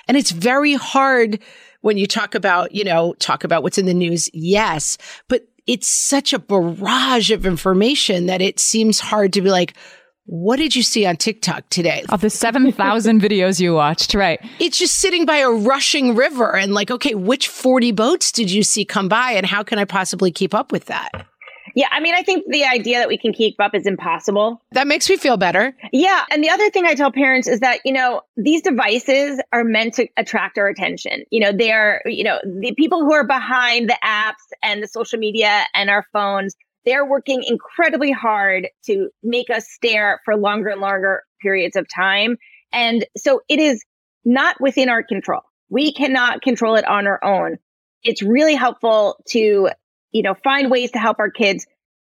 And 0.08 0.16
it's 0.16 0.30
very 0.30 0.74
hard 0.74 1.40
when 1.86 1.98
you 1.98 2.06
talk 2.08 2.34
about, 2.34 2.74
you 2.74 2.82
know, 2.82 3.14
talk 3.20 3.44
about 3.44 3.62
what's 3.62 3.78
in 3.78 3.86
the 3.86 3.94
news. 3.94 4.28
Yes. 4.34 4.98
But 5.28 5.46
it's 5.68 5.86
such 5.86 6.32
a 6.32 6.38
barrage 6.40 7.30
of 7.30 7.46
information 7.46 8.26
that 8.26 8.42
it 8.42 8.58
seems 8.58 8.98
hard 8.98 9.32
to 9.34 9.40
be 9.40 9.50
like, 9.50 9.74
what 10.24 10.56
did 10.56 10.74
you 10.74 10.82
see 10.82 11.06
on 11.06 11.16
TikTok 11.16 11.68
today? 11.70 12.02
Of 12.08 12.22
the 12.22 12.28
7,000 12.28 13.20
videos 13.20 13.60
you 13.60 13.72
watched, 13.74 14.14
right. 14.14 14.40
It's 14.58 14.78
just 14.78 14.96
sitting 14.96 15.26
by 15.26 15.36
a 15.36 15.48
rushing 15.48 16.16
river 16.16 16.56
and 16.56 16.74
like, 16.74 16.90
okay, 16.90 17.14
which 17.14 17.46
40 17.46 17.92
boats 17.92 18.32
did 18.32 18.50
you 18.50 18.64
see 18.64 18.84
come 18.84 19.08
by 19.08 19.30
and 19.30 19.46
how 19.46 19.62
can 19.62 19.78
I 19.78 19.84
possibly 19.84 20.32
keep 20.32 20.54
up 20.54 20.72
with 20.72 20.86
that? 20.86 21.12
Yeah, 21.76 21.88
I 21.92 22.00
mean, 22.00 22.14
I 22.14 22.22
think 22.22 22.46
the 22.48 22.64
idea 22.64 22.98
that 22.98 23.06
we 23.06 23.18
can 23.18 23.34
keep 23.34 23.60
up 23.60 23.74
is 23.74 23.86
impossible. 23.86 24.62
That 24.72 24.86
makes 24.86 25.10
me 25.10 25.18
feel 25.18 25.36
better. 25.36 25.76
Yeah. 25.92 26.24
And 26.30 26.42
the 26.42 26.48
other 26.48 26.70
thing 26.70 26.86
I 26.86 26.94
tell 26.94 27.12
parents 27.12 27.46
is 27.46 27.60
that, 27.60 27.80
you 27.84 27.92
know, 27.92 28.22
these 28.38 28.62
devices 28.62 29.42
are 29.52 29.62
meant 29.62 29.92
to 29.94 30.08
attract 30.16 30.56
our 30.56 30.68
attention. 30.68 31.24
You 31.30 31.40
know, 31.40 31.52
they 31.52 31.70
are, 31.72 32.00
you 32.06 32.24
know, 32.24 32.40
the 32.44 32.74
people 32.76 33.00
who 33.00 33.12
are 33.12 33.26
behind 33.26 33.90
the 33.90 33.98
apps 34.02 34.32
and 34.62 34.82
the 34.82 34.88
social 34.88 35.18
media 35.18 35.66
and 35.74 35.90
our 35.90 36.06
phones, 36.14 36.56
they're 36.86 37.04
working 37.04 37.42
incredibly 37.46 38.10
hard 38.10 38.68
to 38.86 39.10
make 39.22 39.50
us 39.50 39.68
stare 39.68 40.22
for 40.24 40.34
longer 40.34 40.70
and 40.70 40.80
longer 40.80 41.24
periods 41.42 41.76
of 41.76 41.86
time. 41.94 42.38
And 42.72 43.04
so 43.18 43.42
it 43.50 43.58
is 43.58 43.84
not 44.24 44.58
within 44.62 44.88
our 44.88 45.02
control. 45.02 45.42
We 45.68 45.92
cannot 45.92 46.40
control 46.40 46.76
it 46.76 46.88
on 46.88 47.06
our 47.06 47.22
own. 47.22 47.58
It's 48.02 48.22
really 48.22 48.54
helpful 48.54 49.22
to 49.28 49.68
you 50.12 50.22
know, 50.22 50.34
find 50.34 50.70
ways 50.70 50.92
to 50.92 50.98
help 50.98 51.18
our 51.18 51.30
kids 51.30 51.66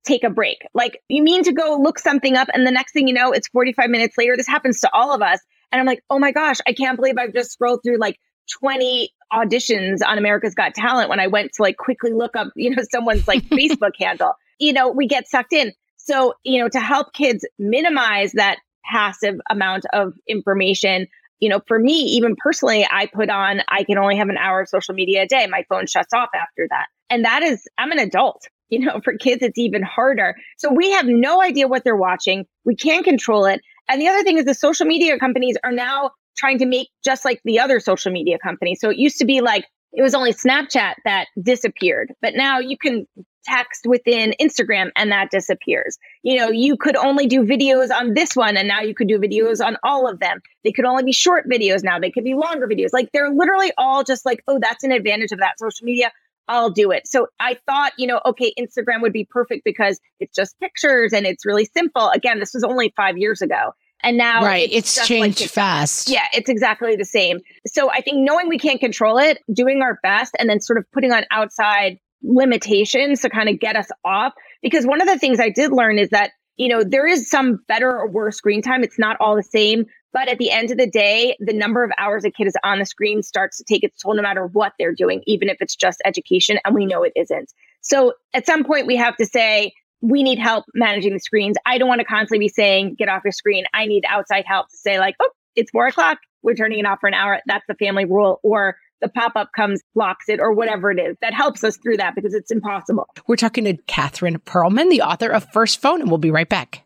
take 0.07 0.25
a 0.25 0.31
break. 0.31 0.59
Like, 0.75 1.03
you 1.09 1.23
mean 1.23 1.43
to 1.45 1.53
go 1.53 1.79
look 1.81 1.99
something 1.99 2.37
up, 2.37 2.49
and 2.53 2.67
the 2.67 2.71
next 2.71 2.93
thing 2.93 3.09
you 3.09 3.15
know, 3.15 3.33
it's 3.33 3.49
45 3.49 3.91
minutes 3.91 4.17
later. 4.17 4.37
This 4.37 4.47
happens 4.47 4.81
to 4.81 4.91
all 4.93 5.15
of 5.15 5.23
us. 5.23 5.41
And 5.73 5.81
I'm 5.81 5.87
like, 5.87 6.03
oh 6.11 6.19
my 6.19 6.33
gosh, 6.33 6.59
I 6.67 6.73
can't 6.73 6.97
believe 6.97 7.17
I've 7.19 7.35
just 7.35 7.53
scrolled 7.53 7.81
through 7.85 7.99
like 7.99 8.19
20 8.61 9.11
auditions 9.33 9.99
on 10.07 10.19
America's 10.19 10.55
Got 10.55 10.75
Talent 10.75 11.09
when 11.09 11.21
I 11.21 11.27
went 11.27 11.53
to 11.55 11.63
like 11.63 11.77
quickly 11.77 12.13
look 12.13 12.37
up, 12.37 12.49
you 12.55 12.71
know, 12.75 12.83
someone's 12.91 13.27
like 13.27 13.43
Facebook 13.51 13.93
handle. 13.99 14.33
You 14.59 14.73
know, 14.73 14.91
we 14.91 15.07
get 15.07 15.29
sucked 15.29 15.53
in. 15.53 15.73
So, 15.97 16.35
you 16.45 16.61
know, 16.61 16.69
to 16.69 16.81
help 16.81 17.13
kids 17.13 17.45
minimize 17.59 18.33
that 18.33 18.59
passive 18.85 19.41
amount 19.51 19.85
of 19.93 20.15
information, 20.29 21.09
you 21.41 21.49
know, 21.49 21.61
for 21.67 21.79
me, 21.79 21.93
even 21.93 22.37
personally, 22.37 22.87
I 22.89 23.07
put 23.07 23.29
on, 23.29 23.61
I 23.69 23.85
can 23.85 23.99
only 23.99 24.17
have 24.17 24.29
an 24.29 24.39
hour 24.39 24.61
of 24.61 24.69
social 24.69 24.95
media 24.95 25.23
a 25.23 25.27
day. 25.27 25.47
My 25.49 25.65
phone 25.69 25.87
shuts 25.87 26.15
off 26.15 26.29
after 26.35 26.69
that. 26.71 26.87
And 27.11 27.25
that 27.25 27.43
is, 27.43 27.67
I'm 27.79 27.93
an 27.93 27.99
adult. 27.99 28.47
You 28.69 28.81
know, 28.81 29.01
for 29.05 29.17
kids, 29.17 29.45
it's 29.45 29.59
even 29.59 29.85
harder. 29.85 30.35
So 30.57 30.73
we 30.73 30.91
have 30.91 31.07
no 31.07 31.41
idea 31.41 31.69
what 31.69 31.85
they're 31.85 31.95
watching. 31.95 32.47
We 32.65 32.75
can't 32.75 33.05
control 33.05 33.45
it. 33.45 33.61
And 33.89 34.01
the 34.01 34.09
other 34.09 34.25
thing 34.25 34.39
is 34.39 34.45
the 34.45 34.55
social 34.55 34.87
media 34.87 35.17
companies 35.21 35.57
are 35.63 35.71
now 35.71 36.11
trying 36.37 36.59
to 36.59 36.67
make 36.67 36.89
just 37.05 37.25
like 37.25 37.41
the 37.45 37.61
other 37.61 37.79
social 37.79 38.11
media 38.11 38.39
companies. 38.41 38.81
So 38.81 38.91
it 38.91 38.97
used 38.97 39.19
to 39.19 39.25
be 39.25 39.41
like 39.41 39.67
it 39.93 40.03
was 40.03 40.15
only 40.15 40.33
Snapchat 40.33 40.95
that 41.05 41.27
disappeared, 41.41 42.13
but 42.21 42.35
now 42.35 42.59
you 42.59 42.77
can 42.77 43.07
text 43.45 43.87
within 43.87 44.35
Instagram 44.41 44.91
and 44.97 45.11
that 45.11 45.31
disappears. 45.31 45.97
You 46.23 46.37
know, 46.37 46.49
you 46.49 46.77
could 46.77 46.97
only 46.97 47.27
do 47.27 47.43
videos 47.43 47.91
on 47.91 48.15
this 48.15 48.35
one 48.35 48.57
and 48.57 48.69
now 48.69 48.81
you 48.81 48.95
could 48.95 49.09
do 49.09 49.19
videos 49.19 49.65
on 49.65 49.77
all 49.83 50.09
of 50.09 50.19
them. 50.19 50.41
They 50.65 50.73
could 50.73 50.85
only 50.85 51.05
be 51.05 51.13
short 51.13 51.49
videos 51.49 51.83
now. 51.85 51.99
They 51.99 52.11
could 52.11 52.25
be 52.25 52.35
longer 52.35 52.67
videos. 52.67 52.89
Like 52.93 53.11
they're 53.13 53.31
literally 53.31 53.73
all 53.79 54.03
just 54.03 54.27
like, 54.27 54.43
oh, 54.49 54.59
that's 54.61 54.85
an 54.85 54.93
advantage 54.93 55.33
of 55.33 55.39
that 55.39 55.59
social 55.59 55.85
media. 55.85 56.11
I'll 56.49 56.71
do 56.71 56.91
it. 56.91 57.07
So 57.07 57.27
I 57.41 57.59
thought, 57.67 57.93
you 57.99 58.07
know, 58.07 58.21
okay, 58.25 58.53
Instagram 58.59 59.03
would 59.03 59.13
be 59.13 59.27
perfect 59.29 59.63
because 59.65 60.01
it's 60.21 60.35
just 60.35 60.59
pictures 60.61 61.13
and 61.13 61.27
it's 61.27 61.45
really 61.45 61.65
simple. 61.65 62.11
Again, 62.11 62.39
this 62.39 62.55
was 62.55 62.65
only 62.65 62.93
five 62.97 63.19
years 63.19 63.43
ago. 63.43 63.73
And 64.03 64.17
now 64.17 64.45
right, 64.45 64.69
it's, 64.71 64.97
it's 64.97 65.09
changed 65.09 65.41
like 65.41 65.51
fast. 65.51 66.09
Yeah, 66.09 66.27
it's 66.33 66.49
exactly 66.49 66.97
the 66.97 67.05
same. 67.05 67.41
So 67.67 67.91
I 67.91 68.03
think 68.03 68.19
knowing 68.19 68.49
we 68.49 68.59
can't 68.59 68.79
control 68.79 69.19
it, 69.19 69.39
doing 69.53 69.81
our 69.83 69.99
best, 70.03 70.37
and 70.39 70.49
then 70.49 70.61
sort 70.61 70.79
of 70.79 70.85
putting 70.93 71.13
on 71.13 71.25
outside 71.31 71.99
limitations 72.23 73.23
to 73.23 73.31
kind 73.31 73.49
of 73.49 73.59
get 73.59 73.75
us 73.75 73.89
off. 74.05 74.35
Because 74.63 74.87
one 74.87 75.01
of 75.01 75.09
the 75.09 75.19
things 75.19 75.41
I 75.41 75.49
did 75.49 75.73
learn 75.73 75.99
is 75.99 76.11
that 76.11 76.33
you 76.57 76.69
know 76.69 76.85
there 76.85 77.07
is 77.07 77.29
some 77.29 77.61
better 77.69 77.91
or 77.91 78.09
worse 78.09 78.37
screen 78.37 78.63
time. 78.63 78.85
It's 78.85 78.99
not 78.99 79.17
all 79.19 79.35
the 79.35 79.43
same. 79.43 79.87
But 80.17 80.29
at 80.29 80.39
the 80.39 80.51
end 80.51 80.71
of 80.71 80.79
the 80.79 80.87
day, 80.87 81.37
the 81.41 81.53
number 81.53 81.85
of 81.85 81.91
hours 81.99 82.25
a 82.25 82.31
kid 82.31 82.47
is 82.47 82.55
on 82.65 82.79
the 82.79 82.87
screen 82.87 83.23
starts 83.23 83.59
to 83.59 83.65
take 83.65 83.85
its 83.85 84.01
toll 84.01 84.15
no 84.15 84.23
matter 84.23 84.47
what 84.47 84.73
they're 84.79 84.95
doing, 84.95 85.23
even 85.27 85.51
if 85.51 85.59
it's 85.61 85.77
just 85.77 86.01
education. 86.07 86.59
And 86.65 86.75
we 86.75 86.87
know 86.87 87.03
it 87.03 87.13
isn't. 87.15 87.53
So 87.83 88.15
at 88.33 88.47
some 88.47 88.65
point, 88.65 88.87
we 88.87 88.97
have 88.97 89.15
to 89.19 89.27
say, 89.27 89.75
we 90.01 90.23
need 90.23 90.39
help 90.39 90.65
managing 90.73 91.13
the 91.13 91.21
screens. 91.21 91.59
I 91.67 91.77
don't 91.77 91.87
want 91.87 91.99
to 91.99 92.07
constantly 92.07 92.39
be 92.39 92.49
saying, 92.49 92.95
get 92.95 93.11
off 93.11 93.25
your 93.27 93.33
screen. 93.33 93.67
I 93.75 93.85
need 93.85 94.05
outside 94.09 94.47
help 94.47 94.71
to 94.71 94.77
say, 94.79 94.99
like, 94.99 95.17
oh, 95.21 95.29
it's 95.55 95.71
four 95.71 95.87
o'clock. 95.87 96.17
We're 96.43 96.55
turning 96.55 96.79
it 96.79 96.87
off 96.87 97.01
for 97.03 97.09
an 97.09 97.15
hour. 97.15 97.41
That's 97.45 97.67
the 97.69 97.75
family 97.75 98.07
rule. 98.07 98.41
Or 98.43 98.79
the 99.03 99.11
pop 99.11 99.33
up 99.37 99.51
comes, 99.55 99.83
blocks 99.95 100.31
it, 100.31 100.41
or 100.41 100.55
whatever 100.55 100.91
it 100.91 100.99
is 100.99 101.19
that 101.21 101.35
helps 101.35 101.63
us 101.63 101.77
through 101.77 101.99
that 101.99 102.15
because 102.15 102.33
it's 102.33 102.51
impossible. 102.51 103.07
We're 103.27 103.37
talking 103.37 103.65
to 103.65 103.77
Catherine 103.87 104.39
Pearlman, 104.39 104.89
the 104.89 105.03
author 105.03 105.29
of 105.29 105.47
First 105.53 105.83
Phone, 105.83 106.01
and 106.01 106.11
we'll 106.11 106.17
be 106.17 106.31
right 106.31 106.49
back. 106.49 106.86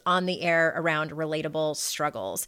on 0.05 0.25
the 0.25 0.41
air 0.41 0.73
around 0.75 1.11
relatable 1.11 1.75
struggles. 1.75 2.47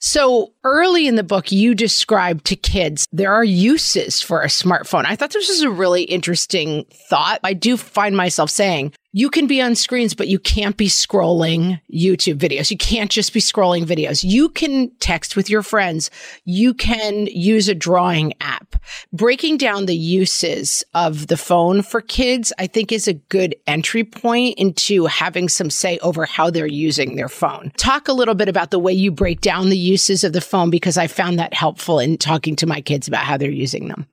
So 0.00 0.52
early 0.64 1.06
in 1.06 1.16
the 1.16 1.22
book, 1.22 1.52
you 1.52 1.74
described 1.74 2.46
to 2.46 2.56
kids 2.56 3.06
there 3.12 3.32
are 3.32 3.44
uses 3.44 4.22
for 4.22 4.40
a 4.40 4.46
smartphone. 4.46 5.04
I 5.04 5.14
thought 5.14 5.30
this 5.30 5.48
was 5.48 5.60
a 5.60 5.70
really 5.70 6.04
interesting 6.04 6.86
thought. 6.90 7.38
I 7.44 7.52
do 7.52 7.76
find 7.76 8.16
myself 8.16 8.48
saying, 8.48 8.94
you 9.12 9.28
can 9.28 9.46
be 9.46 9.60
on 9.60 9.74
screens, 9.74 10.14
but 10.14 10.28
you 10.28 10.38
can't 10.38 10.76
be 10.76 10.86
scrolling 10.86 11.80
YouTube 11.92 12.38
videos. 12.38 12.70
You 12.70 12.76
can't 12.76 13.10
just 13.10 13.32
be 13.32 13.40
scrolling 13.40 13.84
videos. 13.84 14.22
You 14.22 14.48
can 14.48 14.90
text 15.00 15.34
with 15.34 15.50
your 15.50 15.62
friends. 15.62 16.10
You 16.44 16.74
can 16.74 17.26
use 17.26 17.68
a 17.68 17.74
drawing 17.74 18.34
app. 18.40 18.76
Breaking 19.12 19.56
down 19.56 19.86
the 19.86 19.96
uses 19.96 20.84
of 20.94 21.26
the 21.26 21.36
phone 21.36 21.82
for 21.82 22.00
kids, 22.00 22.52
I 22.58 22.68
think 22.68 22.92
is 22.92 23.08
a 23.08 23.14
good 23.14 23.56
entry 23.66 24.04
point 24.04 24.58
into 24.58 25.06
having 25.06 25.48
some 25.48 25.70
say 25.70 25.98
over 25.98 26.24
how 26.24 26.50
they're 26.50 26.66
using 26.66 27.16
their 27.16 27.28
phone. 27.28 27.72
Talk 27.76 28.06
a 28.06 28.12
little 28.12 28.34
bit 28.34 28.48
about 28.48 28.70
the 28.70 28.78
way 28.78 28.92
you 28.92 29.10
break 29.10 29.40
down 29.40 29.70
the 29.70 29.78
uses 29.78 30.22
of 30.22 30.32
the 30.32 30.40
phone 30.40 30.70
because 30.70 30.96
I 30.96 31.08
found 31.08 31.38
that 31.38 31.52
helpful 31.52 31.98
in 31.98 32.16
talking 32.16 32.54
to 32.56 32.66
my 32.66 32.80
kids 32.80 33.08
about 33.08 33.24
how 33.24 33.36
they're 33.36 33.50
using 33.50 33.88
them 33.88 34.06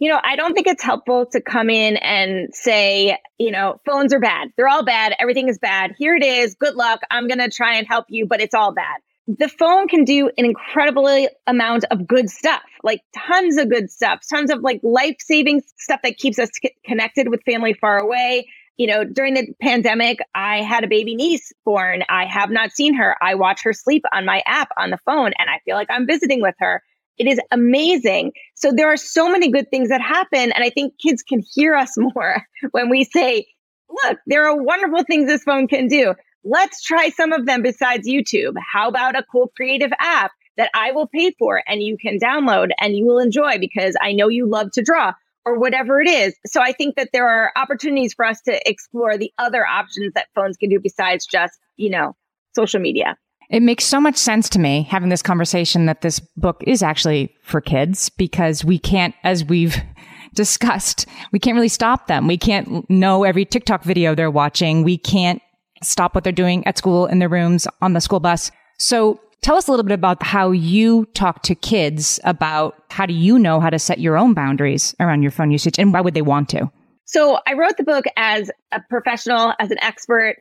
you 0.00 0.08
know, 0.08 0.18
I 0.24 0.34
don't 0.34 0.54
think 0.54 0.66
it's 0.66 0.82
helpful 0.82 1.26
to 1.32 1.42
come 1.42 1.68
in 1.68 1.98
and 1.98 2.48
say, 2.54 3.18
you 3.38 3.50
know, 3.50 3.80
phones 3.84 4.14
are 4.14 4.18
bad. 4.18 4.48
They're 4.56 4.66
all 4.66 4.84
bad. 4.84 5.14
Everything 5.20 5.48
is 5.48 5.58
bad. 5.58 5.92
Here 5.98 6.16
it 6.16 6.24
is. 6.24 6.54
Good 6.54 6.74
luck. 6.74 7.00
I'm 7.10 7.28
going 7.28 7.38
to 7.38 7.50
try 7.50 7.76
and 7.76 7.86
help 7.86 8.06
you, 8.08 8.26
but 8.26 8.40
it's 8.40 8.54
all 8.54 8.72
bad. 8.72 9.00
The 9.28 9.48
phone 9.48 9.88
can 9.88 10.04
do 10.04 10.30
an 10.38 10.46
incredible 10.46 11.28
amount 11.46 11.84
of 11.90 12.06
good 12.06 12.30
stuff, 12.30 12.62
like 12.82 13.02
tons 13.14 13.58
of 13.58 13.68
good 13.68 13.90
stuff, 13.90 14.20
tons 14.28 14.50
of 14.50 14.60
like 14.62 14.80
life 14.82 15.16
saving 15.20 15.62
stuff 15.76 16.00
that 16.02 16.16
keeps 16.16 16.38
us 16.38 16.48
c- 16.60 16.74
connected 16.84 17.28
with 17.28 17.42
family 17.44 17.74
far 17.74 17.98
away. 17.98 18.48
You 18.78 18.86
know, 18.86 19.04
during 19.04 19.34
the 19.34 19.48
pandemic, 19.60 20.20
I 20.34 20.62
had 20.62 20.82
a 20.82 20.88
baby 20.88 21.14
niece 21.14 21.52
born. 21.66 22.02
I 22.08 22.24
have 22.24 22.50
not 22.50 22.72
seen 22.72 22.94
her. 22.94 23.14
I 23.22 23.34
watch 23.34 23.62
her 23.64 23.74
sleep 23.74 24.04
on 24.14 24.24
my 24.24 24.42
app 24.46 24.70
on 24.78 24.88
the 24.88 24.98
phone, 25.04 25.32
and 25.38 25.50
I 25.50 25.60
feel 25.66 25.76
like 25.76 25.88
I'm 25.90 26.06
visiting 26.06 26.40
with 26.40 26.54
her. 26.60 26.82
It 27.18 27.26
is 27.26 27.40
amazing. 27.50 28.32
So 28.54 28.72
there 28.72 28.88
are 28.88 28.96
so 28.96 29.30
many 29.30 29.50
good 29.50 29.70
things 29.70 29.88
that 29.90 30.00
happen. 30.00 30.52
And 30.52 30.64
I 30.64 30.70
think 30.70 30.94
kids 30.98 31.22
can 31.22 31.42
hear 31.52 31.74
us 31.74 31.92
more 31.96 32.46
when 32.70 32.88
we 32.88 33.04
say, 33.04 33.46
look, 33.88 34.18
there 34.26 34.46
are 34.46 34.56
wonderful 34.56 35.04
things 35.04 35.26
this 35.26 35.42
phone 35.42 35.68
can 35.68 35.88
do. 35.88 36.14
Let's 36.44 36.82
try 36.82 37.10
some 37.10 37.32
of 37.32 37.46
them 37.46 37.62
besides 37.62 38.08
YouTube. 38.08 38.54
How 38.58 38.88
about 38.88 39.16
a 39.16 39.24
cool 39.30 39.52
creative 39.54 39.92
app 39.98 40.32
that 40.56 40.70
I 40.74 40.92
will 40.92 41.06
pay 41.06 41.32
for 41.38 41.62
and 41.66 41.82
you 41.82 41.96
can 41.98 42.18
download 42.18 42.70
and 42.80 42.96
you 42.96 43.04
will 43.04 43.18
enjoy 43.18 43.58
because 43.58 43.94
I 44.00 44.12
know 44.12 44.28
you 44.28 44.46
love 44.46 44.70
to 44.72 44.82
draw 44.82 45.12
or 45.44 45.58
whatever 45.58 46.00
it 46.00 46.08
is. 46.08 46.34
So 46.46 46.60
I 46.60 46.72
think 46.72 46.96
that 46.96 47.10
there 47.12 47.28
are 47.28 47.52
opportunities 47.56 48.14
for 48.14 48.24
us 48.24 48.40
to 48.42 48.60
explore 48.68 49.16
the 49.16 49.32
other 49.38 49.66
options 49.66 50.12
that 50.14 50.28
phones 50.34 50.56
can 50.56 50.68
do 50.68 50.78
besides 50.80 51.26
just, 51.26 51.58
you 51.76 51.90
know, 51.90 52.14
social 52.54 52.80
media. 52.80 53.16
It 53.50 53.62
makes 53.62 53.84
so 53.84 54.00
much 54.00 54.16
sense 54.16 54.48
to 54.50 54.60
me 54.60 54.84
having 54.84 55.08
this 55.08 55.22
conversation 55.22 55.86
that 55.86 56.02
this 56.02 56.20
book 56.36 56.62
is 56.66 56.84
actually 56.84 57.34
for 57.42 57.60
kids 57.60 58.08
because 58.10 58.64
we 58.64 58.78
can't, 58.78 59.14
as 59.24 59.44
we've 59.44 59.76
discussed, 60.34 61.06
we 61.32 61.40
can't 61.40 61.56
really 61.56 61.68
stop 61.68 62.06
them. 62.06 62.28
We 62.28 62.38
can't 62.38 62.88
know 62.88 63.24
every 63.24 63.44
TikTok 63.44 63.82
video 63.82 64.14
they're 64.14 64.30
watching. 64.30 64.84
We 64.84 64.96
can't 64.96 65.42
stop 65.82 66.14
what 66.14 66.22
they're 66.22 66.32
doing 66.32 66.64
at 66.66 66.78
school 66.78 67.06
in 67.06 67.18
their 67.18 67.28
rooms 67.28 67.66
on 67.82 67.92
the 67.92 68.00
school 68.00 68.20
bus. 68.20 68.52
So 68.78 69.20
tell 69.42 69.56
us 69.56 69.66
a 69.66 69.72
little 69.72 69.84
bit 69.84 69.94
about 69.94 70.22
how 70.22 70.52
you 70.52 71.06
talk 71.14 71.42
to 71.42 71.56
kids 71.56 72.20
about 72.22 72.76
how 72.90 73.04
do 73.04 73.14
you 73.14 73.36
know 73.36 73.58
how 73.58 73.70
to 73.70 73.80
set 73.80 73.98
your 73.98 74.16
own 74.16 74.32
boundaries 74.32 74.94
around 75.00 75.22
your 75.22 75.32
phone 75.32 75.50
usage 75.50 75.76
and 75.76 75.92
why 75.92 76.00
would 76.00 76.14
they 76.14 76.22
want 76.22 76.50
to? 76.50 76.70
So 77.04 77.40
I 77.48 77.54
wrote 77.54 77.76
the 77.76 77.82
book 77.82 78.04
as 78.16 78.48
a 78.70 78.80
professional, 78.88 79.54
as 79.58 79.72
an 79.72 79.82
expert 79.82 80.36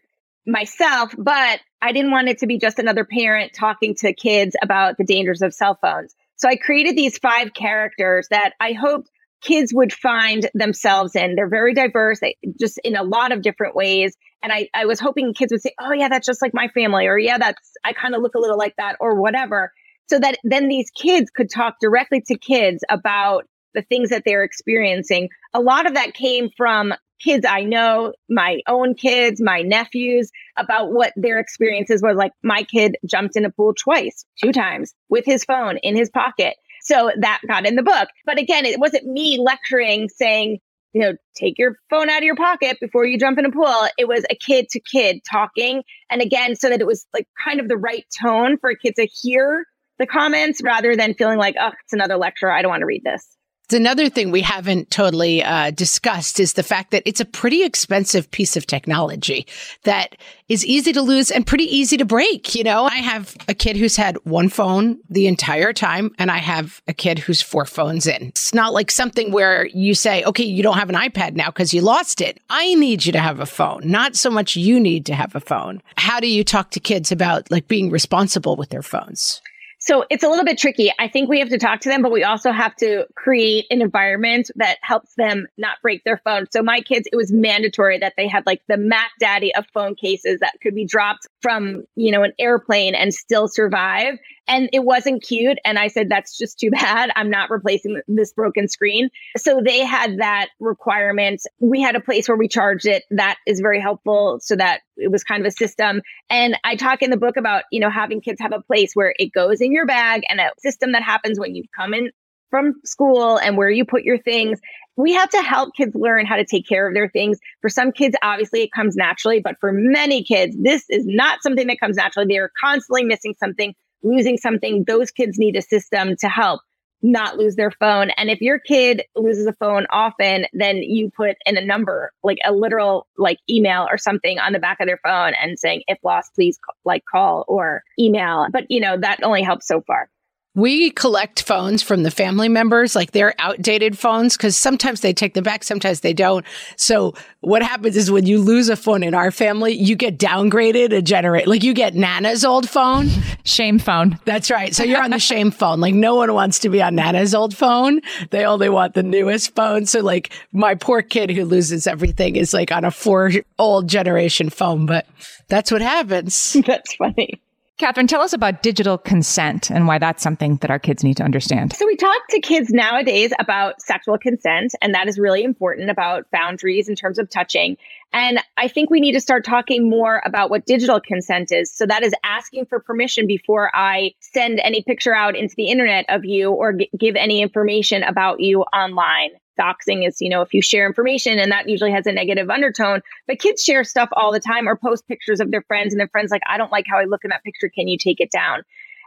myself, 0.45 1.15
but 1.17 1.59
I 1.81 1.91
didn't 1.91 2.11
want 2.11 2.29
it 2.29 2.39
to 2.39 2.47
be 2.47 2.57
just 2.57 2.79
another 2.79 3.05
parent 3.05 3.53
talking 3.53 3.95
to 3.95 4.13
kids 4.13 4.55
about 4.61 4.97
the 4.97 5.05
dangers 5.05 5.41
of 5.41 5.53
cell 5.53 5.77
phones. 5.81 6.15
So 6.35 6.47
I 6.49 6.55
created 6.55 6.95
these 6.95 7.17
five 7.17 7.53
characters 7.53 8.27
that 8.29 8.53
I 8.59 8.73
hoped 8.73 9.09
kids 9.41 9.73
would 9.73 9.93
find 9.93 10.49
themselves 10.53 11.15
in. 11.15 11.35
They're 11.35 11.49
very 11.49 11.73
diverse, 11.73 12.19
they, 12.19 12.35
just 12.59 12.77
in 12.83 12.95
a 12.95 13.03
lot 13.03 13.31
of 13.31 13.41
different 13.41 13.75
ways. 13.75 14.15
And 14.43 14.51
I, 14.51 14.69
I 14.73 14.85
was 14.85 14.99
hoping 14.99 15.33
kids 15.33 15.51
would 15.51 15.61
say, 15.61 15.73
oh, 15.79 15.93
yeah, 15.93 16.09
that's 16.09 16.25
just 16.25 16.41
like 16.41 16.53
my 16.53 16.67
family, 16.69 17.07
or 17.07 17.17
yeah, 17.17 17.37
that's, 17.37 17.71
I 17.85 17.93
kind 17.93 18.15
of 18.15 18.21
look 18.21 18.35
a 18.35 18.39
little 18.39 18.57
like 18.57 18.75
that, 18.77 18.97
or 18.99 19.15
whatever. 19.15 19.71
So 20.09 20.19
that 20.19 20.37
then 20.43 20.67
these 20.67 20.89
kids 20.89 21.29
could 21.29 21.49
talk 21.49 21.75
directly 21.79 22.21
to 22.27 22.37
kids 22.37 22.83
about 22.89 23.45
the 23.73 23.81
things 23.83 24.09
that 24.09 24.23
they're 24.25 24.43
experiencing. 24.43 25.29
A 25.53 25.61
lot 25.61 25.85
of 25.85 25.93
that 25.93 26.13
came 26.13 26.49
from 26.57 26.93
kids 27.19 27.45
I 27.47 27.63
know, 27.63 28.13
my 28.29 28.59
own 28.67 28.95
kids, 28.95 29.41
my 29.41 29.61
nephews, 29.61 30.31
about 30.57 30.91
what 30.91 31.13
their 31.15 31.39
experiences 31.39 32.01
were 32.01 32.13
like. 32.13 32.31
My 32.43 32.63
kid 32.63 32.97
jumped 33.05 33.35
in 33.35 33.45
a 33.45 33.51
pool 33.51 33.73
twice, 33.73 34.25
two 34.41 34.51
times 34.51 34.93
with 35.09 35.25
his 35.25 35.43
phone 35.43 35.77
in 35.77 35.95
his 35.95 36.09
pocket. 36.09 36.55
So 36.81 37.11
that 37.19 37.41
got 37.47 37.65
in 37.65 37.75
the 37.75 37.83
book. 37.83 38.09
But 38.25 38.39
again, 38.39 38.65
it 38.65 38.79
wasn't 38.79 39.05
me 39.05 39.37
lecturing 39.39 40.09
saying, 40.09 40.59
you 40.93 41.01
know, 41.01 41.13
take 41.35 41.59
your 41.59 41.75
phone 41.89 42.09
out 42.09 42.19
of 42.19 42.23
your 42.23 42.35
pocket 42.35 42.77
before 42.79 43.05
you 43.05 43.19
jump 43.19 43.37
in 43.37 43.45
a 43.45 43.51
pool. 43.51 43.87
It 43.97 44.07
was 44.07 44.25
a 44.29 44.35
kid 44.35 44.69
to 44.69 44.79
kid 44.79 45.19
talking. 45.29 45.83
And 46.09 46.21
again, 46.21 46.55
so 46.55 46.69
that 46.69 46.81
it 46.81 46.87
was 46.87 47.05
like 47.13 47.27
kind 47.43 47.59
of 47.59 47.67
the 47.67 47.77
right 47.77 48.05
tone 48.21 48.57
for 48.57 48.69
a 48.69 48.77
kid 48.77 48.95
to 48.95 49.05
hear 49.05 49.65
the 49.99 50.07
comments 50.07 50.61
rather 50.63 50.95
than 50.95 51.13
feeling 51.13 51.37
like, 51.37 51.55
oh, 51.59 51.71
it's 51.83 51.93
another 51.93 52.17
lecture. 52.17 52.49
I 52.49 52.61
don't 52.61 52.69
want 52.69 52.81
to 52.81 52.87
read 52.87 53.03
this. 53.03 53.37
Another 53.71 54.09
thing 54.09 54.31
we 54.31 54.41
haven't 54.41 54.89
totally 54.89 55.43
uh, 55.43 55.71
discussed 55.71 56.39
is 56.39 56.53
the 56.53 56.63
fact 56.63 56.91
that 56.91 57.03
it's 57.05 57.19
a 57.19 57.25
pretty 57.25 57.63
expensive 57.63 58.29
piece 58.31 58.57
of 58.57 58.65
technology 58.65 59.45
that 59.83 60.15
is 60.47 60.65
easy 60.65 60.91
to 60.93 61.01
lose 61.01 61.29
and 61.29 61.45
pretty 61.45 61.65
easy 61.65 61.95
to 61.97 62.05
break. 62.05 62.55
You 62.55 62.63
know, 62.63 62.85
I 62.85 62.95
have 62.95 63.37
a 63.47 63.53
kid 63.53 63.77
who's 63.77 63.95
had 63.95 64.17
one 64.23 64.49
phone 64.49 64.97
the 65.09 65.27
entire 65.27 65.71
time, 65.71 66.11
and 66.17 66.31
I 66.31 66.39
have 66.39 66.81
a 66.87 66.93
kid 66.93 67.19
who's 67.19 67.41
four 67.41 67.65
phones 67.65 68.07
in. 68.07 68.27
It's 68.29 68.53
not 68.53 68.73
like 68.73 68.89
something 68.89 69.31
where 69.31 69.67
you 69.67 69.93
say, 69.93 70.23
okay, 70.23 70.43
you 70.43 70.63
don't 70.63 70.77
have 70.77 70.89
an 70.89 70.95
iPad 70.95 71.35
now 71.35 71.47
because 71.47 71.73
you 71.73 71.81
lost 71.81 72.21
it. 72.21 72.39
I 72.49 72.73
need 72.73 73.05
you 73.05 73.11
to 73.11 73.19
have 73.19 73.39
a 73.39 73.45
phone, 73.45 73.81
not 73.83 74.15
so 74.15 74.31
much 74.31 74.55
you 74.55 74.79
need 74.79 75.05
to 75.05 75.13
have 75.13 75.35
a 75.35 75.39
phone. 75.39 75.83
How 75.95 76.19
do 76.19 76.27
you 76.27 76.43
talk 76.43 76.71
to 76.71 76.79
kids 76.79 77.11
about 77.11 77.51
like 77.51 77.67
being 77.67 77.91
responsible 77.91 78.55
with 78.55 78.69
their 78.69 78.81
phones? 78.81 79.41
So 79.89 80.05
it's 80.11 80.23
a 80.23 80.29
little 80.29 80.45
bit 80.45 80.59
tricky. 80.59 80.91
I 80.99 81.07
think 81.07 81.29
we 81.29 81.39
have 81.39 81.49
to 81.49 81.57
talk 81.57 81.79
to 81.79 81.89
them, 81.89 82.03
but 82.03 82.11
we 82.11 82.23
also 82.23 82.51
have 82.51 82.75
to 82.75 83.07
create 83.15 83.65
an 83.71 83.81
environment 83.81 84.51
that 84.57 84.77
helps 84.83 85.15
them 85.15 85.47
not 85.57 85.81
break 85.81 86.03
their 86.03 86.21
phone. 86.23 86.45
So 86.51 86.61
my 86.61 86.81
kids, 86.81 87.09
it 87.11 87.15
was 87.15 87.31
mandatory 87.31 87.97
that 87.97 88.13
they 88.15 88.27
had 88.27 88.45
like 88.45 88.61
the 88.67 88.77
Mac 88.77 89.09
Daddy 89.19 89.51
of 89.55 89.65
phone 89.73 89.95
cases 89.95 90.41
that 90.41 90.53
could 90.61 90.75
be 90.75 90.85
dropped 90.85 91.25
from, 91.41 91.85
you 91.95 92.11
know, 92.11 92.21
an 92.21 92.33
airplane 92.37 92.93
and 92.93 93.11
still 93.11 93.47
survive 93.47 94.19
and 94.49 94.67
it 94.73 94.83
wasn't 94.83 95.23
cute. 95.23 95.59
And 95.63 95.77
I 95.77 95.87
said, 95.87 96.09
that's 96.09 96.37
just 96.37 96.59
too 96.59 96.71
bad. 96.71 97.11
I'm 97.15 97.29
not 97.29 97.49
replacing 97.49 98.01
this 98.07 98.33
broken 98.33 98.67
screen. 98.67 99.09
So 99.37 99.61
they 99.63 99.85
had 99.85 100.17
that 100.17 100.49
requirement. 100.59 101.43
We 101.59 101.81
had 101.81 101.95
a 101.95 102.01
place 102.01 102.27
where 102.27 102.37
we 102.37 102.47
charged 102.47 102.87
it. 102.87 103.03
That 103.11 103.37
is 103.47 103.59
very 103.61 103.79
helpful 103.79 104.39
so 104.41 104.55
that 104.55 104.81
it 104.97 105.11
was 105.11 105.23
kind 105.23 105.45
of 105.45 105.47
a 105.47 105.51
system. 105.51 106.01
And 106.29 106.57
I 106.63 106.75
talk 106.75 107.01
in 107.01 107.11
the 107.11 107.17
book 107.17 107.37
about, 107.37 107.63
you 107.71 107.79
know, 107.79 107.91
having 107.91 108.19
kids 108.19 108.41
have 108.41 108.51
a 108.51 108.61
place 108.61 108.93
where 108.93 109.13
it 109.19 109.31
goes 109.31 109.61
in 109.61 109.71
your 109.71 109.85
bag 109.85 110.23
and 110.27 110.41
a 110.41 110.49
system 110.57 110.91
that 110.91 111.03
happens 111.03 111.39
when 111.39 111.55
you 111.55 111.63
come 111.75 111.93
in 111.93 112.09
from 112.49 112.73
school 112.83 113.37
and 113.37 113.57
where 113.57 113.69
you 113.69 113.85
put 113.85 114.03
your 114.03 114.17
things. 114.17 114.59
We 114.97 115.13
have 115.13 115.29
to 115.29 115.41
help 115.41 115.75
kids 115.75 115.93
learn 115.95 116.25
how 116.25 116.35
to 116.35 116.43
take 116.43 116.67
care 116.67 116.87
of 116.87 116.95
their 116.95 117.07
things. 117.07 117.37
For 117.61 117.69
some 117.69 117.91
kids, 117.91 118.15
obviously 118.23 118.63
it 118.63 118.71
comes 118.71 118.95
naturally, 118.95 119.39
but 119.39 119.55
for 119.61 119.71
many 119.71 120.23
kids, 120.23 120.57
this 120.59 120.83
is 120.89 121.05
not 121.05 121.43
something 121.43 121.67
that 121.67 121.79
comes 121.79 121.95
naturally. 121.95 122.27
They 122.27 122.39
are 122.39 122.51
constantly 122.59 123.03
missing 123.03 123.35
something 123.39 123.75
losing 124.03 124.37
something, 124.37 124.83
those 124.85 125.11
kids 125.11 125.37
need 125.37 125.55
a 125.55 125.61
system 125.61 126.15
to 126.17 126.29
help 126.29 126.61
not 127.01 127.37
lose 127.37 127.55
their 127.55 127.71
phone. 127.71 128.09
And 128.11 128.29
if 128.29 128.41
your 128.41 128.59
kid 128.59 129.03
loses 129.15 129.45
a 129.45 129.53
phone 129.53 129.85
often, 129.89 130.45
then 130.53 130.77
you 130.77 131.09
put 131.15 131.37
in 131.45 131.57
a 131.57 131.65
number, 131.65 132.11
like 132.23 132.39
a 132.45 132.51
literal 132.51 133.07
like 133.17 133.39
email 133.49 133.87
or 133.89 133.97
something 133.97 134.39
on 134.39 134.53
the 134.53 134.59
back 134.59 134.79
of 134.79 134.87
their 134.87 134.99
phone 135.03 135.33
and 135.41 135.57
saying, 135.57 135.83
if 135.87 135.97
lost, 136.03 136.33
please 136.35 136.59
like 136.83 137.03
call 137.09 137.45
or 137.47 137.83
email. 137.97 138.47
But 138.51 138.69
you 138.69 138.79
know, 138.79 138.97
that 138.97 139.23
only 139.23 139.43
helps 139.43 139.67
so 139.67 139.81
far. 139.81 140.09
We 140.55 140.89
collect 140.89 141.43
phones 141.43 141.83
from 141.83 142.01
the 142.01 142.09
family 142.09 142.49
members, 142.49 142.95
like 142.95 143.11
their 143.11 143.35
outdated 143.37 143.97
phones, 143.97 144.35
because 144.35 144.57
sometimes 144.57 145.01
they 145.01 145.13
take 145.13 145.35
them 145.35 145.43
back, 145.43 145.63
sometimes 145.63 145.99
they 145.99 146.11
don't. 146.11 146.43
So 146.75 147.13
what 147.41 147.61
happens 147.61 147.95
is 147.95 148.09
when 148.09 148.25
you 148.25 148.39
lose 148.39 148.67
a 148.67 148.75
phone 148.75 149.03
in 149.03 149.13
our 149.13 149.29
family, 149.29 149.73
you 149.73 149.95
get 149.95 150.17
downgraded 150.17 150.91
a 150.91 151.03
generate, 151.03 151.47
like 151.47 151.63
you 151.63 151.73
get 151.73 151.93
Nana's 151.93 152.43
old 152.43 152.67
phone. 152.67 153.09
Shame 153.43 153.77
phone. 153.77 154.17
That's 154.25 154.49
right. 154.49 154.75
So 154.75 154.83
you're 154.83 155.03
on 155.03 155.11
the 155.11 155.19
shame 155.19 155.51
phone. 155.51 155.79
Like 155.79 155.93
no 155.93 156.15
one 156.15 156.33
wants 156.33 156.59
to 156.59 156.69
be 156.69 156.81
on 156.81 156.95
Nana's 156.95 157.35
old 157.35 157.55
phone. 157.55 158.01
They 158.31 158.43
only 158.43 158.69
want 158.69 158.95
the 158.95 159.03
newest 159.03 159.55
phone. 159.55 159.85
So 159.85 160.01
like 160.01 160.33
my 160.51 160.73
poor 160.73 161.03
kid 161.03 161.29
who 161.29 161.45
loses 161.45 161.85
everything 161.85 162.35
is 162.35 162.53
like 162.53 162.71
on 162.71 162.85
a 162.85 162.91
four 162.91 163.31
old 163.59 163.87
generation 163.87 164.49
phone, 164.49 164.87
but 164.87 165.05
that's 165.47 165.71
what 165.71 165.81
happens. 165.81 166.53
That's 166.65 166.93
funny. 166.95 167.41
Catherine, 167.79 168.07
tell 168.07 168.19
us 168.19 168.33
about 168.33 168.61
digital 168.61 168.97
consent 168.97 169.71
and 169.71 169.87
why 169.87 169.99
that's 169.99 170.21
something 170.21 170.57
that 170.57 170.69
our 170.69 170.79
kids 170.79 171.01
need 171.01 171.15
to 171.15 171.23
understand. 171.23 171.71
So, 171.71 171.85
we 171.85 171.95
talk 171.95 172.27
to 172.31 172.41
kids 172.41 172.71
nowadays 172.71 173.31
about 173.39 173.81
sexual 173.81 174.17
consent, 174.17 174.75
and 174.81 174.93
that 174.93 175.07
is 175.07 175.17
really 175.17 175.45
important 175.45 175.89
about 175.89 176.29
boundaries 176.29 176.89
in 176.89 176.95
terms 176.95 177.17
of 177.17 177.29
touching. 177.29 177.77
And 178.11 178.43
I 178.57 178.67
think 178.67 178.89
we 178.89 178.99
need 178.99 179.13
to 179.13 179.21
start 179.21 179.45
talking 179.45 179.89
more 179.89 180.21
about 180.25 180.49
what 180.49 180.65
digital 180.65 180.99
consent 180.99 181.53
is. 181.53 181.71
So, 181.71 181.85
that 181.85 182.03
is 182.03 182.13
asking 182.25 182.65
for 182.65 182.81
permission 182.81 183.27
before 183.27 183.73
I 183.73 184.11
send 184.19 184.59
any 184.59 184.83
picture 184.83 185.15
out 185.15 185.37
into 185.37 185.55
the 185.55 185.69
internet 185.69 186.03
of 186.09 186.25
you 186.25 186.51
or 186.51 186.73
g- 186.73 186.89
give 186.97 187.15
any 187.15 187.41
information 187.41 188.03
about 188.03 188.41
you 188.41 188.63
online 188.73 189.29
doxing 189.59 190.07
is, 190.07 190.21
you 190.21 190.29
know, 190.29 190.41
if 190.41 190.53
you 190.53 190.61
share 190.61 190.85
information 190.85 191.39
and 191.39 191.51
that 191.51 191.67
usually 191.67 191.91
has 191.91 192.07
a 192.07 192.11
negative 192.11 192.49
undertone. 192.49 193.01
But 193.27 193.39
kids 193.39 193.63
share 193.63 193.83
stuff 193.83 194.09
all 194.13 194.31
the 194.31 194.39
time 194.39 194.67
or 194.67 194.75
post 194.75 195.07
pictures 195.07 195.39
of 195.39 195.51
their 195.51 195.63
friends 195.63 195.93
and 195.93 195.99
their 195.99 196.07
friends 196.07 196.31
like, 196.31 196.41
I 196.47 196.57
don't 196.57 196.71
like 196.71 196.85
how 196.89 196.97
I 196.97 197.05
look 197.05 197.23
in 197.23 197.29
that 197.29 197.43
picture. 197.43 197.69
Can 197.69 197.87
you 197.87 197.97
take 197.97 198.19
it 198.19 198.31
down? 198.31 198.63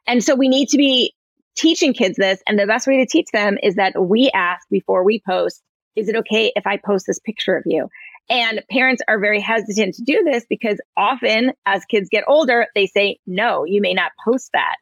And 0.06 0.22
so 0.22 0.34
we 0.34 0.48
need 0.48 0.68
to 0.68 0.76
be 0.76 1.14
teaching 1.54 1.94
kids 1.94 2.16
this. 2.16 2.42
And 2.46 2.58
the 2.58 2.66
best 2.66 2.86
way 2.86 2.98
to 2.98 3.06
teach 3.06 3.28
them 3.32 3.58
is 3.62 3.76
that 3.76 4.00
we 4.00 4.30
ask 4.34 4.66
before 4.70 5.04
we 5.04 5.22
post, 5.26 5.62
is 5.96 6.08
it 6.08 6.16
okay 6.16 6.52
if 6.56 6.66
I 6.66 6.76
post 6.76 7.06
this 7.06 7.18
picture 7.18 7.56
of 7.56 7.64
you? 7.66 7.88
And 8.30 8.62
parents 8.70 9.02
are 9.08 9.18
very 9.18 9.40
hesitant 9.40 9.94
to 9.96 10.02
do 10.02 10.22
this 10.24 10.44
because 10.48 10.80
often 10.96 11.52
as 11.66 11.84
kids 11.84 12.08
get 12.08 12.24
older, 12.26 12.66
they 12.74 12.86
say, 12.86 13.18
no, 13.26 13.64
you 13.64 13.80
may 13.80 13.92
not 13.92 14.12
post 14.24 14.50
that. 14.54 14.76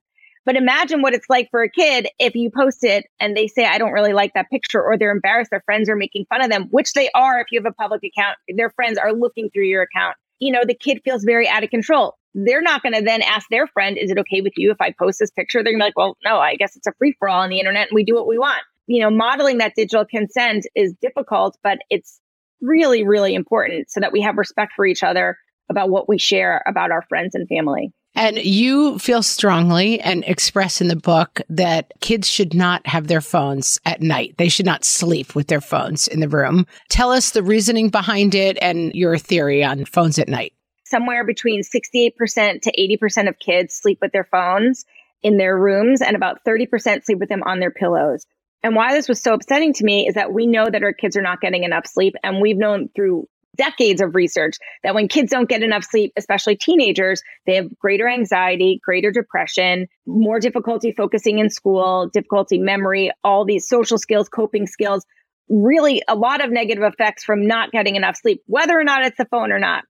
But 0.46 0.56
imagine 0.56 1.02
what 1.02 1.14
it's 1.14 1.28
like 1.28 1.50
for 1.50 1.62
a 1.62 1.70
kid 1.70 2.08
if 2.18 2.34
you 2.34 2.50
post 2.50 2.82
it 2.82 3.06
and 3.18 3.36
they 3.36 3.46
say, 3.46 3.66
I 3.66 3.78
don't 3.78 3.92
really 3.92 4.14
like 4.14 4.32
that 4.34 4.50
picture, 4.50 4.82
or 4.82 4.96
they're 4.96 5.10
embarrassed, 5.10 5.50
their 5.50 5.62
friends 5.66 5.88
are 5.88 5.96
making 5.96 6.26
fun 6.30 6.42
of 6.42 6.50
them, 6.50 6.68
which 6.70 6.92
they 6.94 7.10
are 7.14 7.40
if 7.40 7.48
you 7.50 7.60
have 7.60 7.70
a 7.70 7.74
public 7.74 8.02
account. 8.02 8.38
Their 8.48 8.70
friends 8.70 8.98
are 8.98 9.12
looking 9.12 9.50
through 9.50 9.66
your 9.66 9.82
account. 9.82 10.16
You 10.38 10.52
know, 10.52 10.62
the 10.66 10.74
kid 10.74 11.02
feels 11.04 11.24
very 11.24 11.46
out 11.46 11.62
of 11.62 11.70
control. 11.70 12.16
They're 12.32 12.62
not 12.62 12.82
going 12.82 12.94
to 12.94 13.02
then 13.02 13.22
ask 13.22 13.46
their 13.50 13.66
friend, 13.66 13.98
Is 13.98 14.10
it 14.10 14.18
okay 14.18 14.40
with 14.40 14.54
you 14.56 14.70
if 14.70 14.80
I 14.80 14.92
post 14.98 15.18
this 15.18 15.30
picture? 15.30 15.62
They're 15.62 15.72
going 15.72 15.80
to 15.80 15.84
be 15.84 15.88
like, 15.88 15.98
Well, 15.98 16.16
no, 16.24 16.38
I 16.38 16.56
guess 16.56 16.74
it's 16.74 16.86
a 16.86 16.92
free 16.98 17.14
for 17.18 17.28
all 17.28 17.42
on 17.42 17.50
the 17.50 17.58
internet 17.58 17.88
and 17.88 17.94
we 17.94 18.04
do 18.04 18.14
what 18.14 18.26
we 18.26 18.38
want. 18.38 18.62
You 18.86 19.00
know, 19.00 19.10
modeling 19.10 19.58
that 19.58 19.74
digital 19.76 20.04
consent 20.04 20.66
is 20.74 20.94
difficult, 21.02 21.58
but 21.62 21.78
it's 21.90 22.20
really, 22.60 23.04
really 23.04 23.34
important 23.34 23.90
so 23.90 24.00
that 24.00 24.12
we 24.12 24.20
have 24.22 24.36
respect 24.36 24.72
for 24.74 24.86
each 24.86 25.02
other 25.02 25.36
about 25.68 25.90
what 25.90 26.08
we 26.08 26.18
share 26.18 26.62
about 26.66 26.90
our 26.90 27.02
friends 27.02 27.34
and 27.34 27.48
family. 27.48 27.92
And 28.14 28.38
you 28.38 28.98
feel 28.98 29.22
strongly 29.22 30.00
and 30.00 30.24
express 30.26 30.80
in 30.80 30.88
the 30.88 30.96
book 30.96 31.40
that 31.48 31.92
kids 32.00 32.28
should 32.28 32.54
not 32.54 32.86
have 32.86 33.06
their 33.06 33.20
phones 33.20 33.78
at 33.86 34.02
night. 34.02 34.34
They 34.36 34.48
should 34.48 34.66
not 34.66 34.84
sleep 34.84 35.34
with 35.34 35.46
their 35.46 35.60
phones 35.60 36.08
in 36.08 36.20
the 36.20 36.28
room. 36.28 36.66
Tell 36.88 37.12
us 37.12 37.30
the 37.30 37.42
reasoning 37.42 37.88
behind 37.88 38.34
it 38.34 38.58
and 38.60 38.92
your 38.94 39.16
theory 39.16 39.62
on 39.62 39.84
phones 39.84 40.18
at 40.18 40.28
night. 40.28 40.52
Somewhere 40.84 41.24
between 41.24 41.62
68% 41.62 42.62
to 42.62 42.98
80% 42.98 43.28
of 43.28 43.38
kids 43.38 43.74
sleep 43.74 43.98
with 44.02 44.12
their 44.12 44.24
phones 44.24 44.84
in 45.22 45.36
their 45.36 45.56
rooms, 45.56 46.00
and 46.00 46.16
about 46.16 46.44
30% 46.44 47.04
sleep 47.04 47.18
with 47.18 47.28
them 47.28 47.42
on 47.44 47.60
their 47.60 47.70
pillows. 47.70 48.26
And 48.62 48.74
why 48.74 48.92
this 48.92 49.08
was 49.08 49.22
so 49.22 49.34
upsetting 49.34 49.72
to 49.74 49.84
me 49.84 50.08
is 50.08 50.14
that 50.14 50.32
we 50.32 50.46
know 50.46 50.68
that 50.68 50.82
our 50.82 50.92
kids 50.92 51.16
are 51.16 51.22
not 51.22 51.40
getting 51.40 51.64
enough 51.64 51.86
sleep. 51.86 52.14
And 52.22 52.40
we've 52.40 52.56
known 52.56 52.88
through 52.94 53.28
decades 53.56 54.00
of 54.00 54.14
research 54.14 54.56
that 54.82 54.94
when 54.94 55.08
kids 55.08 55.30
don't 55.30 55.48
get 55.48 55.62
enough 55.62 55.84
sleep, 55.84 56.12
especially 56.16 56.56
teenagers, 56.56 57.22
they 57.46 57.54
have 57.56 57.68
greater 57.78 58.08
anxiety, 58.08 58.80
greater 58.84 59.10
depression, 59.10 59.86
more 60.06 60.40
difficulty 60.40 60.92
focusing 60.92 61.38
in 61.38 61.50
school, 61.50 62.08
difficulty 62.08 62.58
memory, 62.58 63.10
all 63.24 63.44
these 63.44 63.68
social 63.68 63.98
skills, 63.98 64.28
coping 64.28 64.66
skills, 64.66 65.04
really 65.48 66.02
a 66.08 66.14
lot 66.14 66.42
of 66.42 66.50
negative 66.50 66.84
effects 66.84 67.24
from 67.24 67.46
not 67.46 67.72
getting 67.72 67.96
enough 67.96 68.16
sleep, 68.16 68.42
whether 68.46 68.78
or 68.78 68.84
not 68.84 69.04
it's 69.04 69.18
the 69.18 69.26
phone 69.26 69.52
or 69.52 69.58
not. 69.58 69.84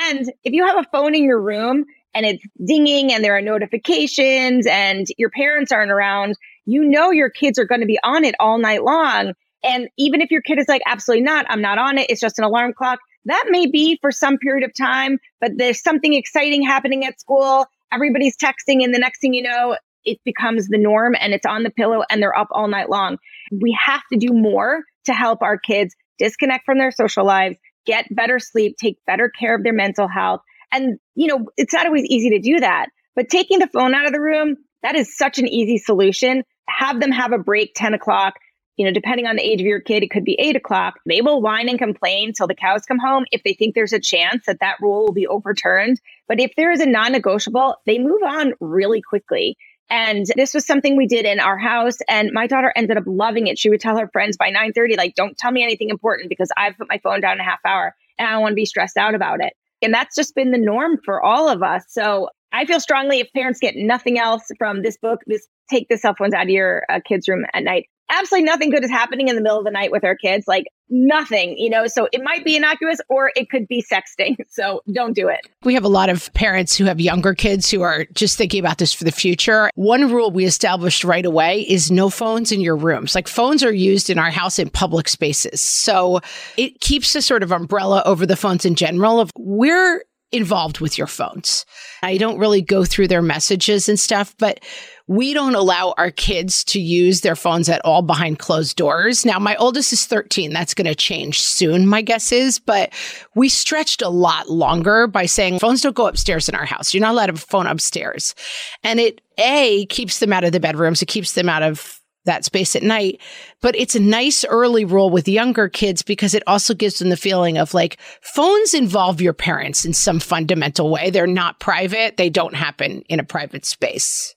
And 0.00 0.32
if 0.44 0.52
you 0.52 0.66
have 0.66 0.78
a 0.78 0.88
phone 0.90 1.14
in 1.14 1.24
your 1.24 1.40
room 1.40 1.84
and 2.14 2.24
it's 2.24 2.44
dinging 2.66 3.12
and 3.12 3.22
there 3.22 3.36
are 3.36 3.42
notifications 3.42 4.66
and 4.66 5.06
your 5.18 5.30
parents 5.30 5.72
aren't 5.72 5.90
around, 5.90 6.36
you 6.64 6.84
know 6.84 7.10
your 7.10 7.30
kids 7.30 7.58
are 7.58 7.64
going 7.64 7.80
to 7.80 7.86
be 7.86 7.98
on 8.04 8.24
it 8.24 8.34
all 8.38 8.58
night 8.58 8.84
long. 8.84 9.32
And 9.64 9.88
even 9.96 10.20
if 10.20 10.30
your 10.30 10.42
kid 10.42 10.58
is 10.58 10.66
like, 10.68 10.82
absolutely 10.86 11.22
not, 11.22 11.46
I'm 11.48 11.62
not 11.62 11.78
on 11.78 11.98
it, 11.98 12.10
it's 12.10 12.20
just 12.20 12.38
an 12.38 12.44
alarm 12.44 12.72
clock, 12.76 12.98
that 13.26 13.44
may 13.50 13.66
be 13.66 13.98
for 14.00 14.10
some 14.10 14.38
period 14.38 14.64
of 14.64 14.72
time, 14.74 15.18
but 15.40 15.52
there's 15.56 15.82
something 15.82 16.14
exciting 16.14 16.62
happening 16.66 17.04
at 17.04 17.20
school. 17.20 17.66
Everybody's 17.92 18.36
texting, 18.36 18.82
and 18.82 18.92
the 18.92 18.98
next 18.98 19.20
thing 19.20 19.34
you 19.34 19.42
know, 19.42 19.76
it 20.04 20.18
becomes 20.24 20.68
the 20.68 20.78
norm 20.78 21.14
and 21.20 21.32
it's 21.32 21.46
on 21.46 21.62
the 21.62 21.70
pillow 21.70 22.02
and 22.10 22.20
they're 22.20 22.36
up 22.36 22.48
all 22.50 22.66
night 22.66 22.90
long. 22.90 23.18
We 23.52 23.76
have 23.80 24.02
to 24.12 24.18
do 24.18 24.32
more 24.32 24.82
to 25.04 25.12
help 25.12 25.42
our 25.42 25.58
kids 25.58 25.94
disconnect 26.18 26.64
from 26.64 26.78
their 26.78 26.90
social 26.90 27.24
lives, 27.24 27.56
get 27.86 28.06
better 28.10 28.38
sleep, 28.38 28.76
take 28.80 28.98
better 29.06 29.28
care 29.28 29.54
of 29.54 29.62
their 29.62 29.72
mental 29.72 30.08
health. 30.08 30.40
And, 30.72 30.98
you 31.14 31.28
know, 31.28 31.46
it's 31.56 31.72
not 31.72 31.86
always 31.86 32.06
easy 32.06 32.30
to 32.30 32.40
do 32.40 32.60
that, 32.60 32.86
but 33.14 33.28
taking 33.28 33.58
the 33.58 33.68
phone 33.68 33.94
out 33.94 34.06
of 34.06 34.12
the 34.12 34.20
room, 34.20 34.56
that 34.82 34.96
is 34.96 35.16
such 35.16 35.38
an 35.38 35.46
easy 35.46 35.78
solution. 35.78 36.42
Have 36.68 37.00
them 37.00 37.12
have 37.12 37.32
a 37.32 37.38
break 37.38 37.72
10 37.76 37.94
o'clock, 37.94 38.34
you 38.76 38.84
know, 38.84 38.92
depending 38.92 39.26
on 39.26 39.36
the 39.36 39.42
age 39.42 39.60
of 39.60 39.66
your 39.66 39.80
kid, 39.80 40.02
it 40.02 40.10
could 40.10 40.24
be 40.24 40.36
eight 40.38 40.56
o'clock. 40.56 40.94
They 41.06 41.20
will 41.20 41.42
whine 41.42 41.68
and 41.68 41.78
complain 41.78 42.32
till 42.32 42.46
the 42.46 42.54
cows 42.54 42.86
come 42.86 42.98
home 42.98 43.24
if 43.30 43.42
they 43.42 43.54
think 43.54 43.74
there's 43.74 43.92
a 43.92 44.00
chance 44.00 44.46
that 44.46 44.60
that 44.60 44.76
rule 44.80 45.04
will 45.04 45.12
be 45.12 45.26
overturned. 45.26 46.00
But 46.28 46.40
if 46.40 46.52
there 46.56 46.70
is 46.70 46.80
a 46.80 46.86
non 46.86 47.12
negotiable, 47.12 47.76
they 47.86 47.98
move 47.98 48.22
on 48.22 48.54
really 48.60 49.02
quickly. 49.02 49.56
And 49.90 50.24
this 50.36 50.54
was 50.54 50.64
something 50.64 50.96
we 50.96 51.06
did 51.06 51.26
in 51.26 51.38
our 51.38 51.58
house. 51.58 51.98
And 52.08 52.32
my 52.32 52.46
daughter 52.46 52.72
ended 52.74 52.96
up 52.96 53.04
loving 53.06 53.46
it. 53.46 53.58
She 53.58 53.68
would 53.68 53.80
tell 53.80 53.98
her 53.98 54.08
friends 54.08 54.38
by 54.38 54.48
9 54.48 54.72
30, 54.72 54.96
like, 54.96 55.14
don't 55.14 55.36
tell 55.36 55.50
me 55.50 55.62
anything 55.62 55.90
important 55.90 56.30
because 56.30 56.50
I've 56.56 56.78
put 56.78 56.88
my 56.88 56.98
phone 56.98 57.20
down 57.20 57.40
a 57.40 57.44
half 57.44 57.60
hour 57.66 57.94
and 58.18 58.26
I 58.26 58.32
don't 58.32 58.40
want 58.40 58.52
to 58.52 58.56
be 58.56 58.64
stressed 58.64 58.96
out 58.96 59.14
about 59.14 59.42
it. 59.42 59.52
And 59.82 59.92
that's 59.92 60.16
just 60.16 60.34
been 60.34 60.50
the 60.50 60.58
norm 60.58 60.98
for 61.04 61.22
all 61.22 61.48
of 61.48 61.62
us. 61.62 61.84
So 61.88 62.30
I 62.52 62.64
feel 62.64 62.80
strongly 62.80 63.20
if 63.20 63.32
parents 63.34 63.60
get 63.60 63.74
nothing 63.76 64.18
else 64.18 64.44
from 64.56 64.82
this 64.82 64.96
book, 64.96 65.20
this 65.26 65.46
take 65.68 65.88
the 65.88 65.98
cell 65.98 66.14
phones 66.16 66.34
out 66.34 66.44
of 66.44 66.50
your 66.50 66.84
uh, 66.88 67.00
kids' 67.04 67.28
room 67.28 67.44
at 67.52 67.64
night. 67.64 67.86
Absolutely 68.10 68.44
nothing 68.46 68.70
good 68.70 68.84
is 68.84 68.90
happening 68.90 69.28
in 69.28 69.36
the 69.36 69.42
middle 69.42 69.58
of 69.58 69.64
the 69.64 69.70
night 69.70 69.90
with 69.90 70.04
our 70.04 70.16
kids. 70.16 70.46
Like 70.46 70.66
nothing, 70.92 71.56
you 71.56 71.70
know. 71.70 71.86
So 71.86 72.08
it 72.12 72.22
might 72.22 72.44
be 72.44 72.56
innocuous 72.56 73.00
or 73.08 73.32
it 73.34 73.50
could 73.50 73.66
be 73.66 73.82
sexting. 73.82 74.36
So 74.52 74.82
don't 74.92 75.14
do 75.14 75.28
it. 75.28 75.40
We 75.62 75.72
have 75.72 75.84
a 75.84 75.88
lot 75.88 76.10
of 76.10 76.32
parents 76.34 76.76
who 76.76 76.84
have 76.84 77.00
younger 77.00 77.34
kids 77.34 77.70
who 77.70 77.80
are 77.80 78.04
just 78.12 78.36
thinking 78.36 78.60
about 78.60 78.76
this 78.76 78.92
for 78.92 79.04
the 79.04 79.12
future. 79.12 79.70
One 79.76 80.12
rule 80.12 80.30
we 80.30 80.44
established 80.44 81.04
right 81.04 81.24
away 81.24 81.62
is 81.62 81.90
no 81.90 82.10
phones 82.10 82.52
in 82.52 82.60
your 82.60 82.76
rooms. 82.76 83.14
Like 83.14 83.28
phones 83.28 83.64
are 83.64 83.72
used 83.72 84.10
in 84.10 84.18
our 84.18 84.30
house 84.30 84.58
in 84.58 84.68
public 84.68 85.08
spaces. 85.08 85.62
So 85.62 86.20
it 86.58 86.80
keeps 86.80 87.14
a 87.14 87.22
sort 87.22 87.42
of 87.42 87.50
umbrella 87.50 88.02
over 88.04 88.26
the 88.26 88.36
phones 88.36 88.66
in 88.66 88.74
general 88.74 89.20
of 89.20 89.30
we're 89.38 90.04
involved 90.32 90.80
with 90.80 90.98
your 90.98 91.06
phones. 91.06 91.64
I 92.02 92.16
don't 92.16 92.38
really 92.38 92.62
go 92.62 92.84
through 92.84 93.08
their 93.08 93.22
messages 93.22 93.88
and 93.88 94.00
stuff, 94.00 94.34
but 94.38 94.60
we 95.06 95.34
don't 95.34 95.54
allow 95.54 95.94
our 95.98 96.10
kids 96.10 96.64
to 96.64 96.80
use 96.80 97.20
their 97.20 97.36
phones 97.36 97.68
at 97.68 97.84
all 97.84 98.02
behind 98.02 98.38
closed 98.38 98.76
doors. 98.76 99.26
Now, 99.26 99.38
my 99.38 99.56
oldest 99.56 99.92
is 99.92 100.06
13. 100.06 100.52
That's 100.52 100.74
going 100.74 100.86
to 100.86 100.94
change 100.94 101.40
soon, 101.40 101.86
my 101.86 102.02
guess 102.02 102.32
is, 102.32 102.58
but 102.58 102.92
we 103.34 103.48
stretched 103.48 104.00
a 104.00 104.08
lot 104.08 104.48
longer 104.48 105.06
by 105.06 105.26
saying 105.26 105.58
phones 105.58 105.82
don't 105.82 105.94
go 105.94 106.06
upstairs 106.06 106.48
in 106.48 106.54
our 106.54 106.64
house. 106.64 106.94
You're 106.94 107.02
not 107.02 107.12
allowed 107.12 107.26
to 107.26 107.32
have 107.32 107.42
a 107.42 107.46
phone 107.46 107.66
upstairs. 107.66 108.34
And 108.82 109.00
it, 109.00 109.20
A, 109.38 109.86
keeps 109.86 110.18
them 110.18 110.32
out 110.32 110.44
of 110.44 110.52
the 110.52 110.60
bedrooms. 110.60 111.02
It 111.02 111.06
keeps 111.06 111.32
them 111.32 111.48
out 111.48 111.62
of 111.62 112.01
that 112.24 112.44
space 112.44 112.76
at 112.76 112.82
night. 112.82 113.20
But 113.60 113.76
it's 113.76 113.94
a 113.94 114.00
nice 114.00 114.44
early 114.44 114.84
rule 114.84 115.10
with 115.10 115.28
younger 115.28 115.68
kids 115.68 116.02
because 116.02 116.34
it 116.34 116.42
also 116.46 116.74
gives 116.74 116.98
them 116.98 117.08
the 117.08 117.16
feeling 117.16 117.58
of 117.58 117.74
like 117.74 117.98
phones 118.20 118.74
involve 118.74 119.20
your 119.20 119.32
parents 119.32 119.84
in 119.84 119.92
some 119.92 120.20
fundamental 120.20 120.90
way. 120.90 121.10
They're 121.10 121.26
not 121.26 121.60
private. 121.60 122.16
They 122.16 122.30
don't 122.30 122.54
happen 122.54 123.02
in 123.08 123.20
a 123.20 123.24
private 123.24 123.64
space. 123.64 124.34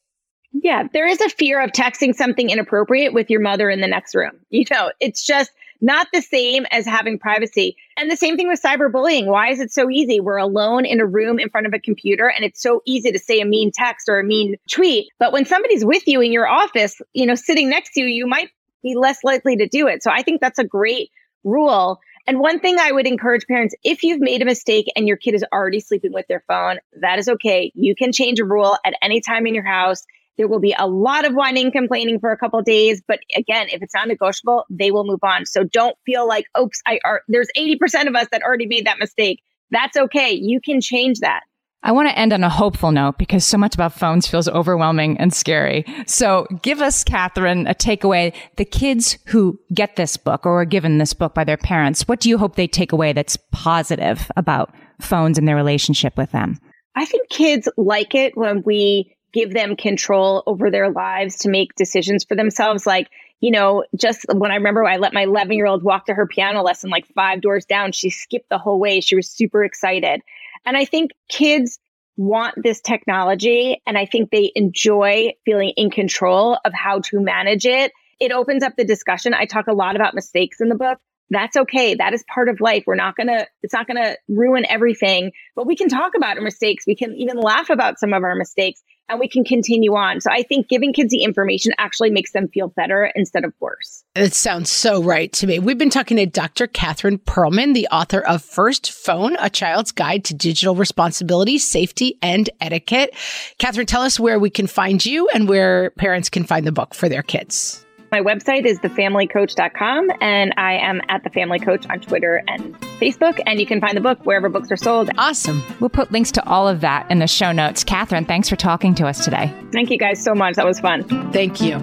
Yeah, 0.64 0.84
there 0.94 1.08
is 1.08 1.20
a 1.20 1.30
fear 1.30 1.62
of 1.62 1.72
texting 1.72 2.14
something 2.14 2.50
inappropriate 2.50 3.14
with 3.14 3.30
your 3.30 3.42
mother 3.42 3.70
in 3.70 3.82
the 3.82 3.88
next 3.88 4.16
room. 4.16 4.32
You 4.50 4.66
know, 4.72 4.92
it's 5.02 5.26
just 5.26 5.52
not 5.86 6.08
the 6.12 6.22
same 6.22 6.66
as 6.72 6.86
having 6.86 7.20
privacy. 7.20 7.78
And 7.96 8.10
the 8.10 8.18
same 8.18 8.38
thing 8.38 8.48
with 8.48 8.62
cyberbullying. 8.62 9.28
Why 9.28 9.52
is 9.52 9.60
it 9.60 9.72
so 9.72 9.90
easy? 9.90 10.20
We're 10.20 10.38
alone 10.38 10.84
in 10.84 11.00
a 11.00 11.06
room 11.06 11.38
in 11.38 11.50
front 11.50 11.68
of 11.68 11.74
a 11.74 11.80
computer 11.80 12.28
and 12.28 12.44
it's 12.44 12.62
so 12.62 12.82
easy 12.86 13.12
to 13.12 13.20
say 13.20 13.40
a 13.40 13.46
mean 13.46 13.72
text 13.72 14.10
or 14.10 14.20
a 14.20 14.24
mean 14.24 14.56
tweet. 14.70 15.10
But 15.20 15.32
when 15.32 15.46
somebody's 15.46 15.86
with 15.86 16.08
you 16.08 16.22
in 16.22 16.32
your 16.32 16.48
office, 16.48 17.00
you 17.14 17.28
know, 17.28 17.36
sitting 17.36 17.70
next 17.70 17.94
to 17.94 18.02
you, 18.02 18.08
you 18.08 18.26
might 18.26 18.50
be 18.82 18.96
less 18.96 19.20
likely 19.24 19.56
to 19.58 19.68
do 19.68 19.88
it. 19.88 20.02
So 20.02 20.10
I 20.12 20.24
think 20.24 20.42
that's 20.42 20.60
a 20.60 20.64
great 20.64 21.12
rule. 21.44 22.00
And 22.28 22.40
one 22.40 22.60
thing 22.60 22.78
I 22.80 22.92
would 22.92 23.06
encourage 23.06 23.46
parents 23.46 23.76
if 23.84 24.02
you've 24.02 24.20
made 24.20 24.42
a 24.42 24.46
mistake 24.46 24.88
and 24.96 25.08
your 25.08 25.18
kid 25.18 25.36
is 25.36 25.46
already 25.54 25.80
sleeping 25.80 26.14
with 26.14 26.26
their 26.28 26.44
phone, 26.48 26.80
that 27.00 27.20
is 27.20 27.30
okay. 27.30 27.72
You 27.76 27.96
can 27.96 28.12
change 28.12 28.40
a 28.40 28.46
rule 28.46 28.76
at 28.84 28.96
any 29.04 29.22
time 29.22 29.46
in 29.46 29.54
your 29.54 29.64
house. 29.64 30.04
There 30.38 30.48
will 30.48 30.60
be 30.60 30.76
a 30.78 30.88
lot 30.88 31.26
of 31.26 31.34
whining, 31.34 31.72
complaining 31.72 32.20
for 32.20 32.32
a 32.32 32.38
couple 32.38 32.62
days, 32.62 33.02
but 33.08 33.20
again, 33.36 33.68
if 33.72 33.82
it's 33.82 33.94
not 33.94 34.08
negotiable, 34.08 34.66
they 34.70 34.92
will 34.92 35.06
move 35.06 35.24
on. 35.24 35.46
So 35.46 35.64
don't 35.64 35.96
feel 36.06 36.28
like, 36.28 36.46
oops, 36.60 36.82
I 36.86 37.00
are 37.06 37.22
there's 37.28 37.50
80% 37.58 38.08
of 38.08 38.16
us 38.16 38.28
that 38.32 38.44
already 38.44 38.68
made 38.68 38.86
that 38.86 39.00
mistake. 39.00 39.42
That's 39.72 39.98
okay. 39.98 40.32
You 40.32 40.60
can 40.62 40.82
change 40.82 41.20
that. 41.20 41.42
I 41.86 41.92
want 41.92 42.10
to 42.10 42.18
end 42.18 42.34
on 42.34 42.44
a 42.44 42.50
hopeful 42.50 42.92
note 42.92 43.20
because 43.20 43.46
so 43.46 43.60
much 43.60 43.76
about 43.76 43.94
phones 43.94 44.26
feels 44.26 44.48
overwhelming 44.48 45.20
and 45.20 45.32
scary. 45.32 45.86
So 46.08 46.48
give 46.64 46.82
us, 46.82 47.04
Catherine, 47.04 47.68
a 47.68 47.76
takeaway. 47.76 48.34
The 48.58 48.66
kids 48.66 49.20
who 49.28 49.60
get 49.72 49.96
this 49.96 50.18
book 50.18 50.48
or 50.48 50.62
are 50.62 50.66
given 50.66 50.98
this 50.98 51.14
book 51.14 51.36
by 51.36 51.44
their 51.44 51.58
parents, 51.58 52.08
what 52.08 52.20
do 52.20 52.30
you 52.30 52.40
hope 52.40 52.56
they 52.56 52.66
take 52.66 52.92
away 52.92 53.14
that's 53.14 53.38
positive 53.52 54.32
about 54.36 54.74
phones 55.00 55.38
and 55.38 55.48
their 55.48 55.56
relationship 55.56 56.18
with 56.18 56.32
them? 56.32 56.60
I 56.96 57.06
think 57.06 57.30
kids 57.30 57.70
like 57.78 58.16
it 58.16 58.36
when 58.36 58.64
we 58.66 59.15
give 59.36 59.54
them 59.54 59.76
control 59.76 60.42
over 60.48 60.72
their 60.72 60.90
lives 60.90 61.36
to 61.36 61.50
make 61.50 61.76
decisions 61.76 62.24
for 62.24 62.36
themselves. 62.36 62.88
Like, 62.88 63.10
you 63.42 63.52
know, 63.52 63.84
just 64.00 64.26
when 64.34 64.50
I 64.50 64.56
remember 64.56 64.86
I 64.86 64.96
let 64.96 65.14
my 65.14 65.24
11 65.24 65.52
year 65.52 65.68
old 65.68 65.84
walk 65.84 66.06
to 66.06 66.14
her 66.14 66.26
piano 66.26 66.62
lesson 66.64 66.90
like 66.90 67.06
five 67.08 67.42
doors 67.42 67.66
down, 67.66 67.92
she 67.92 68.10
skipped 68.10 68.50
the 68.50 68.58
whole 68.58 68.80
way. 68.80 69.02
She 69.02 69.18
was 69.18 69.30
super 69.30 69.66
excited. 69.66 70.22
And 70.66 70.78
I 70.78 70.86
think 70.86 71.12
kids 71.28 71.78
want 72.16 72.56
this 72.64 72.80
technology 72.80 73.82
and 73.86 73.98
I 73.98 74.06
think 74.06 74.32
they 74.32 74.54
enjoy 74.56 75.34
feeling 75.44 75.74
in 75.76 75.92
control 75.92 76.58
of 76.64 76.74
how 76.74 77.02
to 77.02 77.20
manage 77.20 77.66
it. 77.66 77.92
It 78.22 78.32
opens 78.32 78.64
up 78.64 78.78
the 78.78 78.86
discussion. 78.86 79.34
I 79.34 79.46
talk 79.46 79.68
a 79.68 79.74
lot 79.74 79.98
about 79.98 80.16
mistakes 80.16 80.62
in 80.62 80.70
the 80.70 80.76
book. 80.76 80.98
That's 81.30 81.58
okay. 81.58 81.96
That 81.96 82.14
is 82.14 82.24
part 82.34 82.48
of 82.48 82.62
life. 82.62 82.86
We're 82.88 82.96
not 82.96 83.18
going 83.18 83.28
to, 83.28 83.46
it's 83.64 83.74
not 83.74 83.88
going 83.88 84.02
to 84.02 84.18
ruin 84.30 84.66
everything, 84.70 85.32
but 85.58 85.68
we 85.68 85.76
can 85.76 85.90
talk 85.90 86.14
about 86.16 86.38
our 86.38 86.44
mistakes. 86.44 86.86
We 86.88 86.96
can 86.96 87.14
even 87.16 87.38
laugh 87.38 87.70
about 87.70 88.00
some 88.00 88.14
of 88.14 88.24
our 88.24 88.36
mistakes 88.36 88.82
and 89.10 89.20
we 89.20 89.28
can 89.28 89.44
continue 89.44 89.96
on. 89.96 90.22
So 90.22 90.32
I 90.32 90.44
think 90.44 90.68
giving 90.68 90.94
kids 90.94 91.12
the 91.12 91.24
information 91.24 91.74
actually 91.78 92.10
makes 92.10 92.32
them 92.32 92.48
feel 92.48 92.70
better 92.70 93.12
instead 93.16 93.44
of 93.44 93.54
worse. 93.60 94.04
It 94.16 94.34
sounds 94.34 94.70
so 94.70 95.04
right 95.04 95.32
to 95.34 95.48
me. 95.48 95.60
We've 95.60 95.78
been 95.78 95.90
talking 95.90 96.18
to 96.18 96.26
Dr. 96.26 96.68
Catherine 96.68 97.20
Pearlman, 97.20 97.74
the 97.74 97.88
author 97.92 98.22
of 98.22 98.44
First 98.44 98.92
Phone, 98.92 99.36
A 99.40 99.50
Child's 99.50 99.92
Guide 99.92 100.26
to 100.26 100.34
Digital 100.34 100.76
Responsibility, 100.76 101.58
Safety, 101.58 102.18
and 102.22 102.50
Etiquette. 102.62 103.14
Catherine, 103.60 103.88
tell 103.88 104.02
us 104.02 104.20
where 104.20 104.40
we 104.40 104.50
can 104.50 104.68
find 104.68 105.06
you 105.06 105.28
and 105.30 105.48
where 105.48 105.92
parents 105.92 106.30
can 106.30 106.44
find 106.44 106.66
the 106.66 106.72
book 106.72 106.96
for 106.96 107.10
their 107.10 107.24
kids. 107.24 107.85
My 108.16 108.22
website 108.22 108.64
is 108.66 108.80
thefamilycoach.com, 108.80 110.10
and 110.22 110.54
I 110.56 110.76
am 110.76 111.02
at 111.10 111.26
The 111.26 111.30
Family 111.30 111.60
Coach 111.60 111.86
on 111.90 112.00
Twitter 112.00 112.42
and 112.48 112.74
Facebook. 112.98 113.42
And 113.46 113.60
you 113.60 113.66
can 113.66 113.82
find 113.82 113.98
the 113.98 114.00
book 114.00 114.26
wherever 114.26 114.48
books 114.48 114.72
are 114.72 114.78
sold. 114.78 115.10
Awesome. 115.18 115.62
We'll 115.82 115.90
put 115.90 116.14
links 116.14 116.32
to 116.32 116.48
all 116.48 116.66
of 116.66 116.80
that 116.80 117.12
in 117.12 117.20
the 117.20 117.28
show 117.28 117.52
notes. 117.52 117.84
Catherine, 117.84 118.24
thanks 118.24 118.48
for 118.48 118.56
talking 118.56 118.96
to 118.96 119.06
us 119.06 119.26
today. 119.26 119.54
Thank 119.74 119.92
you 119.92 119.98
guys 119.98 120.24
so 120.24 120.34
much. 120.34 120.56
That 120.56 120.66
was 120.66 120.80
fun. 120.80 121.04
Thank 121.34 121.60
you. 121.60 121.78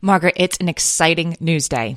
Margaret, 0.00 0.34
it's 0.36 0.58
an 0.58 0.68
exciting 0.68 1.36
news 1.40 1.68
day. 1.68 1.96